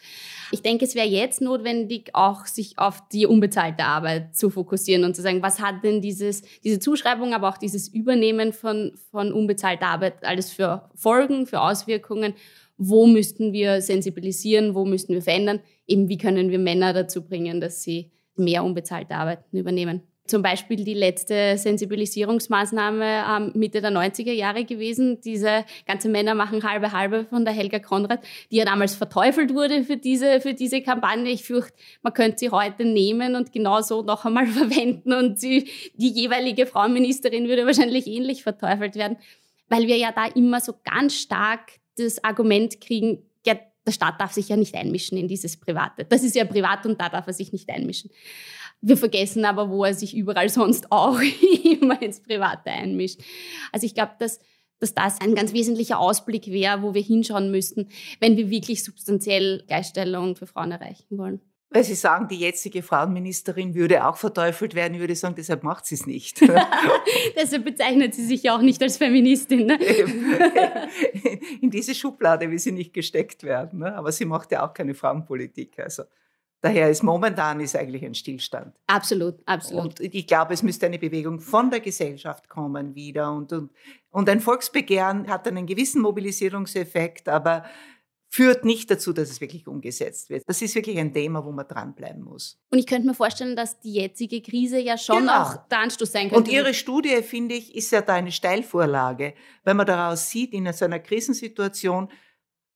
Ich 0.51 0.61
denke, 0.61 0.85
es 0.85 0.95
wäre 0.95 1.07
jetzt 1.07 1.41
notwendig, 1.41 2.11
auch 2.13 2.45
sich 2.45 2.79
auf 2.79 3.07
die 3.09 3.25
unbezahlte 3.25 3.83
Arbeit 3.83 4.35
zu 4.35 4.49
fokussieren 4.49 5.03
und 5.03 5.15
zu 5.15 5.21
sagen, 5.21 5.41
was 5.41 5.59
hat 5.59 5.83
denn 5.83 6.01
dieses, 6.01 6.41
diese 6.63 6.79
Zuschreibung, 6.79 7.33
aber 7.33 7.49
auch 7.49 7.57
dieses 7.57 7.89
Übernehmen 7.89 8.53
von, 8.53 8.93
von 9.11 9.33
unbezahlter 9.33 9.87
Arbeit 9.87 10.23
alles 10.23 10.51
für 10.51 10.89
Folgen, 10.95 11.45
für 11.45 11.61
Auswirkungen? 11.61 12.33
Wo 12.77 13.07
müssten 13.07 13.51
wir 13.51 13.81
sensibilisieren? 13.81 14.73
Wo 14.73 14.85
müssten 14.85 15.13
wir 15.13 15.21
verändern? 15.21 15.59
Eben, 15.85 16.07
wie 16.09 16.17
können 16.17 16.49
wir 16.49 16.59
Männer 16.59 16.93
dazu 16.93 17.23
bringen, 17.23 17.59
dass 17.59 17.83
sie 17.83 18.11
mehr 18.35 18.63
unbezahlte 18.63 19.15
Arbeiten 19.15 19.57
übernehmen? 19.57 20.03
Zum 20.27 20.41
Beispiel 20.41 20.83
die 20.83 20.93
letzte 20.93 21.57
Sensibilisierungsmaßnahme 21.57 23.23
ähm, 23.29 23.51
Mitte 23.55 23.81
der 23.81 23.91
90er 23.91 24.31
Jahre 24.31 24.65
gewesen, 24.65 25.21
diese 25.21 25.65
ganze 25.85 26.09
Männer 26.09 26.35
machen 26.35 26.63
halbe 26.63 26.91
halbe 26.91 27.25
von 27.25 27.45
der 27.45 27.53
Helga 27.53 27.79
Konrad, 27.79 28.23
die 28.51 28.57
ja 28.57 28.65
damals 28.65 28.95
verteufelt 28.95 29.53
wurde 29.53 29.83
für 29.83 29.97
diese, 29.97 30.41
für 30.41 30.53
diese 30.53 30.81
Kampagne. 30.81 31.31
Ich 31.31 31.43
fürchte, 31.43 31.73
man 32.01 32.13
könnte 32.13 32.39
sie 32.39 32.49
heute 32.49 32.85
nehmen 32.85 33.35
und 33.35 33.51
genauso 33.51 34.01
noch 34.03 34.25
einmal 34.25 34.47
verwenden 34.47 35.13
und 35.13 35.39
sie, 35.39 35.69
die 35.95 36.09
jeweilige 36.09 36.65
Frauenministerin 36.65 37.47
würde 37.47 37.65
wahrscheinlich 37.65 38.07
ähnlich 38.07 38.43
verteufelt 38.43 38.95
werden, 38.95 39.17
weil 39.69 39.87
wir 39.87 39.97
ja 39.97 40.11
da 40.11 40.25
immer 40.25 40.61
so 40.61 40.73
ganz 40.83 41.15
stark 41.15 41.71
das 41.97 42.23
Argument 42.23 42.79
kriegen, 42.79 43.23
ja, 43.45 43.55
der 43.85 43.91
Staat 43.91 44.19
darf 44.19 44.33
sich 44.33 44.49
ja 44.49 44.57
nicht 44.57 44.75
einmischen 44.75 45.17
in 45.17 45.27
dieses 45.27 45.57
Private. 45.57 46.05
Das 46.05 46.23
ist 46.23 46.35
ja 46.35 46.45
privat 46.45 46.85
und 46.85 46.99
da 46.99 47.09
darf 47.09 47.25
er 47.27 47.33
sich 47.33 47.53
nicht 47.53 47.69
einmischen. 47.69 48.11
Wir 48.81 48.97
vergessen 48.97 49.45
aber, 49.45 49.69
wo 49.69 49.83
er 49.83 49.93
sich 49.93 50.15
überall 50.15 50.49
sonst 50.49 50.91
auch 50.91 51.19
immer 51.63 52.01
ins 52.01 52.21
Private 52.21 52.69
einmischt. 52.69 53.21
Also 53.71 53.85
ich 53.85 53.93
glaube, 53.95 54.13
dass, 54.19 54.39
dass 54.79 54.93
das 54.93 55.21
ein 55.21 55.35
ganz 55.35 55.53
wesentlicher 55.53 55.99
Ausblick 55.99 56.47
wäre, 56.47 56.81
wo 56.81 56.93
wir 56.93 57.01
hinschauen 57.01 57.51
müssten, 57.51 57.89
wenn 58.19 58.37
wir 58.37 58.49
wirklich 58.49 58.83
substanziell 58.83 59.63
Gleichstellung 59.67 60.35
für 60.35 60.47
Frauen 60.47 60.71
erreichen 60.71 61.17
wollen. 61.17 61.41
Weil 61.69 61.83
Sie 61.83 61.95
sagen, 61.95 62.29
die 62.29 62.37
jetzige 62.37 62.81
Frauenministerin 62.81 63.75
würde 63.75 64.07
auch 64.07 64.15
verteufelt 64.15 64.73
werden. 64.73 64.93
Ich 64.93 64.99
würde 65.01 65.15
sagen, 65.15 65.35
deshalb 65.35 65.63
macht 65.63 65.85
sie 65.85 65.95
es 65.95 66.05
nicht. 66.05 66.39
deshalb 67.35 67.65
bezeichnet 67.65 68.15
sie 68.15 68.25
sich 68.25 68.43
ja 68.43 68.55
auch 68.55 68.61
nicht 68.61 68.81
als 68.81 68.95
Feministin. 68.95 69.65
Ne? 69.65 69.77
In 71.61 71.69
diese 71.69 71.93
Schublade 71.93 72.49
will 72.49 72.59
sie 72.59 72.71
nicht 72.71 72.93
gesteckt 72.93 73.43
werden. 73.43 73.79
Ne? 73.79 73.93
Aber 73.95 74.13
sie 74.13 74.23
macht 74.23 74.51
ja 74.53 74.65
auch 74.65 74.73
keine 74.73 74.93
Frauenpolitik. 74.93 75.77
Also 75.79 76.03
Daher 76.61 76.89
ist 76.89 77.03
momentan 77.03 77.59
ist 77.59 77.75
eigentlich 77.75 78.03
ein 78.03 78.15
Stillstand. 78.15 78.75
Absolut, 78.87 79.35
absolut. 79.45 79.99
Und 79.99 80.13
ich 80.13 80.25
glaube, 80.25 80.53
es 80.53 80.63
müsste 80.63 80.87
eine 80.87 80.97
Bewegung 80.97 81.39
von 81.39 81.69
der 81.69 81.81
Gesellschaft 81.81 82.49
kommen 82.49 82.95
wieder. 82.95 83.31
Und, 83.31 83.53
und, 83.53 83.71
und 84.09 84.27
ein 84.27 84.41
Volksbegehren 84.41 85.27
hat 85.27 85.47
einen 85.47 85.67
gewissen 85.67 86.01
Mobilisierungseffekt, 86.01 87.29
aber 87.29 87.63
führt 88.29 88.65
nicht 88.65 88.91
dazu, 88.91 89.13
dass 89.13 89.29
es 89.29 89.39
wirklich 89.39 89.67
umgesetzt 89.67 90.29
wird. 90.29 90.43
Das 90.47 90.61
ist 90.61 90.75
wirklich 90.75 90.97
ein 90.97 91.13
Thema, 91.13 91.45
wo 91.45 91.51
man 91.51 91.67
dranbleiben 91.67 92.23
muss. 92.23 92.59
Und 92.71 92.79
ich 92.79 92.87
könnte 92.87 93.07
mir 93.07 93.13
vorstellen, 93.13 93.55
dass 93.55 93.79
die 93.79 93.93
jetzige 93.93 94.41
Krise 94.41 94.79
ja 94.79 94.97
schon 94.97 95.19
genau. 95.19 95.43
auch 95.43 95.67
der 95.67 95.79
Anstoß 95.79 96.11
sein 96.11 96.29
könnte. 96.29 96.37
Und 96.37 96.47
Ihre 96.47 96.73
Studie, 96.73 97.21
finde 97.23 97.55
ich, 97.55 97.73
ist 97.75 97.91
ja 97.91 98.01
da 98.01 98.15
eine 98.15 98.31
Steilvorlage, 98.31 99.33
weil 99.63 99.73
man 99.75 99.85
daraus 99.85 100.29
sieht, 100.29 100.53
in 100.53 100.71
so 100.73 100.85
einer 100.85 100.99
Krisensituation 100.99 102.09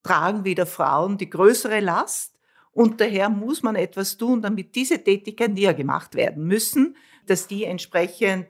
tragen 0.02 0.44
wieder 0.44 0.66
Frauen 0.66 1.18
die 1.18 1.28
größere 1.28 1.80
Last 1.80 2.32
und 2.72 3.00
daher 3.00 3.28
muss 3.28 3.62
man 3.62 3.76
etwas 3.76 4.16
tun, 4.16 4.42
damit 4.42 4.74
diese 4.74 5.02
Tätigkeiten, 5.02 5.54
die 5.54 5.62
ja 5.62 5.72
gemacht 5.72 6.14
werden 6.14 6.44
müssen, 6.44 6.96
dass 7.26 7.46
die 7.46 7.64
entsprechend 7.64 8.46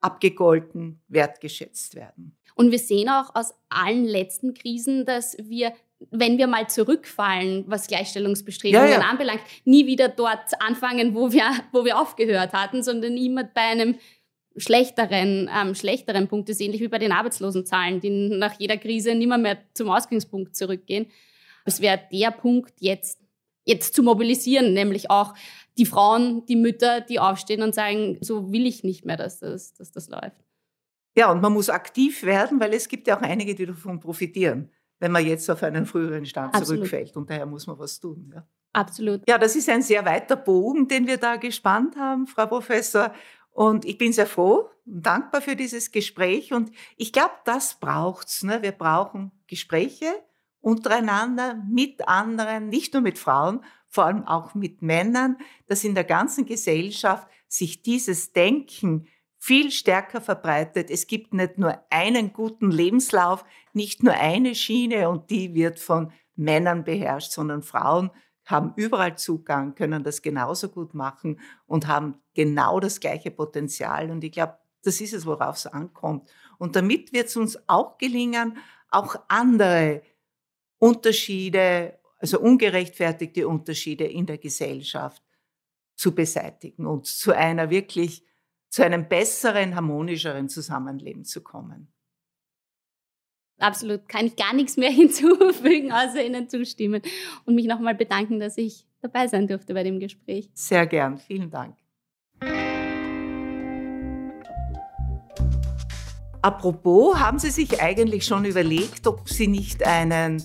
abgegolten, 0.00 1.00
wertgeschätzt 1.08 1.94
werden. 1.94 2.36
Und 2.54 2.70
wir 2.70 2.78
sehen 2.78 3.08
auch 3.08 3.34
aus 3.34 3.54
allen 3.68 4.04
letzten 4.04 4.54
Krisen, 4.54 5.04
dass 5.04 5.36
wir 5.38 5.72
wenn 6.10 6.36
wir 6.36 6.46
mal 6.46 6.68
zurückfallen, 6.68 7.64
was 7.66 7.86
Gleichstellungsbestrebungen 7.86 8.88
ja, 8.88 9.00
ja. 9.00 9.00
anbelangt, 9.00 9.40
nie 9.64 9.86
wieder 9.86 10.08
dort 10.08 10.60
anfangen, 10.60 11.14
wo 11.14 11.32
wir, 11.32 11.50
wo 11.72 11.84
wir 11.84 11.98
aufgehört 11.98 12.52
hatten, 12.52 12.82
sondern 12.82 13.16
immer 13.16 13.44
bei 13.44 13.62
einem 13.62 13.96
schlechteren, 14.56 15.50
ähm, 15.54 15.74
schlechteren 15.74 16.28
Punkt 16.28 16.48
ist, 16.48 16.60
ähnlich 16.60 16.80
wie 16.80 16.88
bei 16.88 16.98
den 16.98 17.12
Arbeitslosenzahlen, 17.12 18.00
die 18.00 18.10
nach 18.10 18.58
jeder 18.58 18.76
Krise 18.76 19.14
nimmer 19.14 19.38
mehr 19.38 19.58
zum 19.74 19.90
Ausgangspunkt 19.90 20.56
zurückgehen. 20.56 21.06
Es 21.64 21.80
wäre 21.80 22.00
der 22.12 22.30
Punkt 22.30 22.74
jetzt, 22.80 23.20
jetzt 23.66 23.94
zu 23.94 24.02
mobilisieren, 24.02 24.72
nämlich 24.72 25.10
auch 25.10 25.34
die 25.76 25.84
Frauen, 25.84 26.46
die 26.46 26.56
Mütter, 26.56 27.02
die 27.02 27.20
aufstehen 27.20 27.62
und 27.62 27.74
sagen, 27.74 28.16
so 28.22 28.50
will 28.50 28.66
ich 28.66 28.82
nicht 28.82 29.04
mehr, 29.04 29.18
dass 29.18 29.40
das, 29.40 29.74
dass 29.74 29.92
das 29.92 30.08
läuft. 30.08 30.46
Ja, 31.16 31.30
und 31.30 31.42
man 31.42 31.52
muss 31.52 31.68
aktiv 31.68 32.22
werden, 32.22 32.60
weil 32.60 32.72
es 32.72 32.88
gibt 32.88 33.06
ja 33.06 33.18
auch 33.18 33.22
einige, 33.22 33.54
die 33.54 33.66
davon 33.66 34.00
profitieren, 34.00 34.70
wenn 35.00 35.12
man 35.12 35.26
jetzt 35.26 35.50
auf 35.50 35.62
einen 35.62 35.84
früheren 35.86 36.24
Stand 36.24 36.54
Absolut. 36.54 36.86
zurückfällt. 36.86 37.16
Und 37.16 37.28
daher 37.28 37.46
muss 37.46 37.66
man 37.66 37.78
was 37.78 38.00
tun. 38.00 38.32
Ja. 38.34 38.46
Absolut. 38.72 39.22
Ja, 39.28 39.38
das 39.38 39.56
ist 39.56 39.68
ein 39.68 39.82
sehr 39.82 40.04
weiter 40.04 40.36
Bogen, 40.36 40.86
den 40.86 41.06
wir 41.06 41.16
da 41.16 41.36
gespannt 41.36 41.96
haben, 41.96 42.26
Frau 42.26 42.46
Professor. 42.46 43.12
Und 43.50 43.86
ich 43.86 43.96
bin 43.96 44.12
sehr 44.12 44.26
froh 44.26 44.68
und 44.84 45.06
dankbar 45.06 45.40
für 45.40 45.56
dieses 45.56 45.90
Gespräch. 45.90 46.52
Und 46.52 46.70
ich 46.98 47.12
glaube, 47.12 47.32
das 47.46 47.80
braucht's. 47.80 48.42
Ne? 48.42 48.60
Wir 48.60 48.72
brauchen 48.72 49.32
Gespräche 49.46 50.06
untereinander, 50.66 51.62
mit 51.70 52.08
anderen, 52.08 52.70
nicht 52.70 52.92
nur 52.92 53.00
mit 53.00 53.20
Frauen, 53.20 53.60
vor 53.86 54.06
allem 54.06 54.24
auch 54.24 54.56
mit 54.56 54.82
Männern, 54.82 55.36
dass 55.68 55.84
in 55.84 55.94
der 55.94 56.02
ganzen 56.02 56.44
Gesellschaft 56.44 57.28
sich 57.46 57.82
dieses 57.82 58.32
Denken 58.32 59.06
viel 59.38 59.70
stärker 59.70 60.20
verbreitet. 60.20 60.90
Es 60.90 61.06
gibt 61.06 61.32
nicht 61.32 61.56
nur 61.56 61.80
einen 61.88 62.32
guten 62.32 62.72
Lebenslauf, 62.72 63.44
nicht 63.74 64.02
nur 64.02 64.14
eine 64.14 64.56
Schiene 64.56 65.08
und 65.08 65.30
die 65.30 65.54
wird 65.54 65.78
von 65.78 66.10
Männern 66.34 66.82
beherrscht, 66.82 67.30
sondern 67.30 67.62
Frauen 67.62 68.10
haben 68.44 68.72
überall 68.74 69.16
Zugang, 69.16 69.76
können 69.76 70.02
das 70.02 70.20
genauso 70.20 70.68
gut 70.68 70.94
machen 70.94 71.38
und 71.66 71.86
haben 71.86 72.16
genau 72.34 72.80
das 72.80 72.98
gleiche 72.98 73.30
Potenzial. 73.30 74.10
Und 74.10 74.24
ich 74.24 74.32
glaube, 74.32 74.58
das 74.82 75.00
ist 75.00 75.14
es, 75.14 75.26
worauf 75.26 75.54
es 75.54 75.68
ankommt. 75.68 76.28
Und 76.58 76.74
damit 76.74 77.12
wird 77.12 77.28
es 77.28 77.36
uns 77.36 77.56
auch 77.68 77.98
gelingen, 77.98 78.58
auch 78.90 79.14
andere 79.28 80.02
Unterschiede, 80.78 81.98
also 82.18 82.40
ungerechtfertigte 82.40 83.46
Unterschiede 83.48 84.04
in 84.04 84.26
der 84.26 84.38
Gesellschaft 84.38 85.22
zu 85.94 86.14
beseitigen 86.14 86.86
und 86.86 87.06
zu 87.06 87.32
einer 87.32 87.70
wirklich, 87.70 88.24
zu 88.68 88.84
einem 88.84 89.08
besseren, 89.08 89.74
harmonischeren 89.74 90.48
Zusammenleben 90.48 91.24
zu 91.24 91.42
kommen. 91.42 91.92
Absolut, 93.58 94.06
kann 94.08 94.26
ich 94.26 94.36
gar 94.36 94.54
nichts 94.54 94.76
mehr 94.76 94.90
hinzufügen, 94.92 95.92
außer 95.92 96.24
Ihnen 96.24 96.48
zustimmen 96.48 97.00
und 97.44 97.54
mich 97.54 97.66
nochmal 97.66 97.94
bedanken, 97.94 98.38
dass 98.38 98.58
ich 98.58 98.86
dabei 99.00 99.28
sein 99.28 99.46
durfte 99.46 99.72
bei 99.72 99.82
dem 99.82 99.98
Gespräch. 99.98 100.50
Sehr 100.54 100.86
gern, 100.86 101.16
vielen 101.16 101.50
Dank. 101.50 101.76
Apropos, 106.42 107.16
haben 107.16 107.38
Sie 107.38 107.50
sich 107.50 107.80
eigentlich 107.80 108.24
schon 108.24 108.44
überlegt, 108.44 109.06
ob 109.06 109.28
Sie 109.28 109.48
nicht 109.48 109.84
einen 109.84 110.42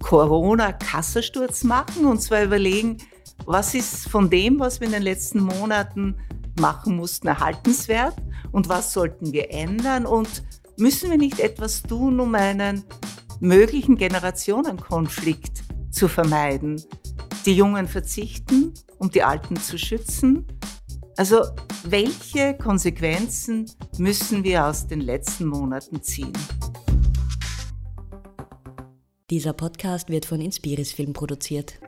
Corona-Kassasturz 0.00 1.64
machen 1.64 2.06
und 2.06 2.22
zwar 2.22 2.42
überlegen, 2.42 2.98
was 3.44 3.74
ist 3.74 4.08
von 4.08 4.30
dem, 4.30 4.58
was 4.58 4.80
wir 4.80 4.86
in 4.86 4.92
den 4.92 5.02
letzten 5.02 5.40
Monaten 5.40 6.16
machen 6.60 6.96
mussten, 6.96 7.28
erhaltenswert 7.28 8.14
und 8.52 8.68
was 8.68 8.92
sollten 8.92 9.32
wir 9.32 9.50
ändern 9.50 10.06
und 10.06 10.42
müssen 10.76 11.10
wir 11.10 11.18
nicht 11.18 11.40
etwas 11.40 11.82
tun, 11.82 12.20
um 12.20 12.34
einen 12.34 12.84
möglichen 13.40 13.96
Generationenkonflikt 13.96 15.62
zu 15.90 16.08
vermeiden? 16.08 16.82
Die 17.46 17.54
Jungen 17.54 17.88
verzichten, 17.88 18.74
um 18.98 19.10
die 19.10 19.22
Alten 19.22 19.56
zu 19.56 19.78
schützen? 19.78 20.46
Also 21.18 21.46
welche 21.82 22.54
Konsequenzen 22.54 23.68
müssen 23.96 24.44
wir 24.44 24.66
aus 24.66 24.86
den 24.86 25.00
letzten 25.00 25.46
Monaten 25.46 26.00
ziehen? 26.00 26.32
Dieser 29.28 29.52
Podcast 29.52 30.10
wird 30.10 30.26
von 30.26 30.40
Inspiris 30.40 30.92
Film 30.92 31.12
produziert. 31.12 31.80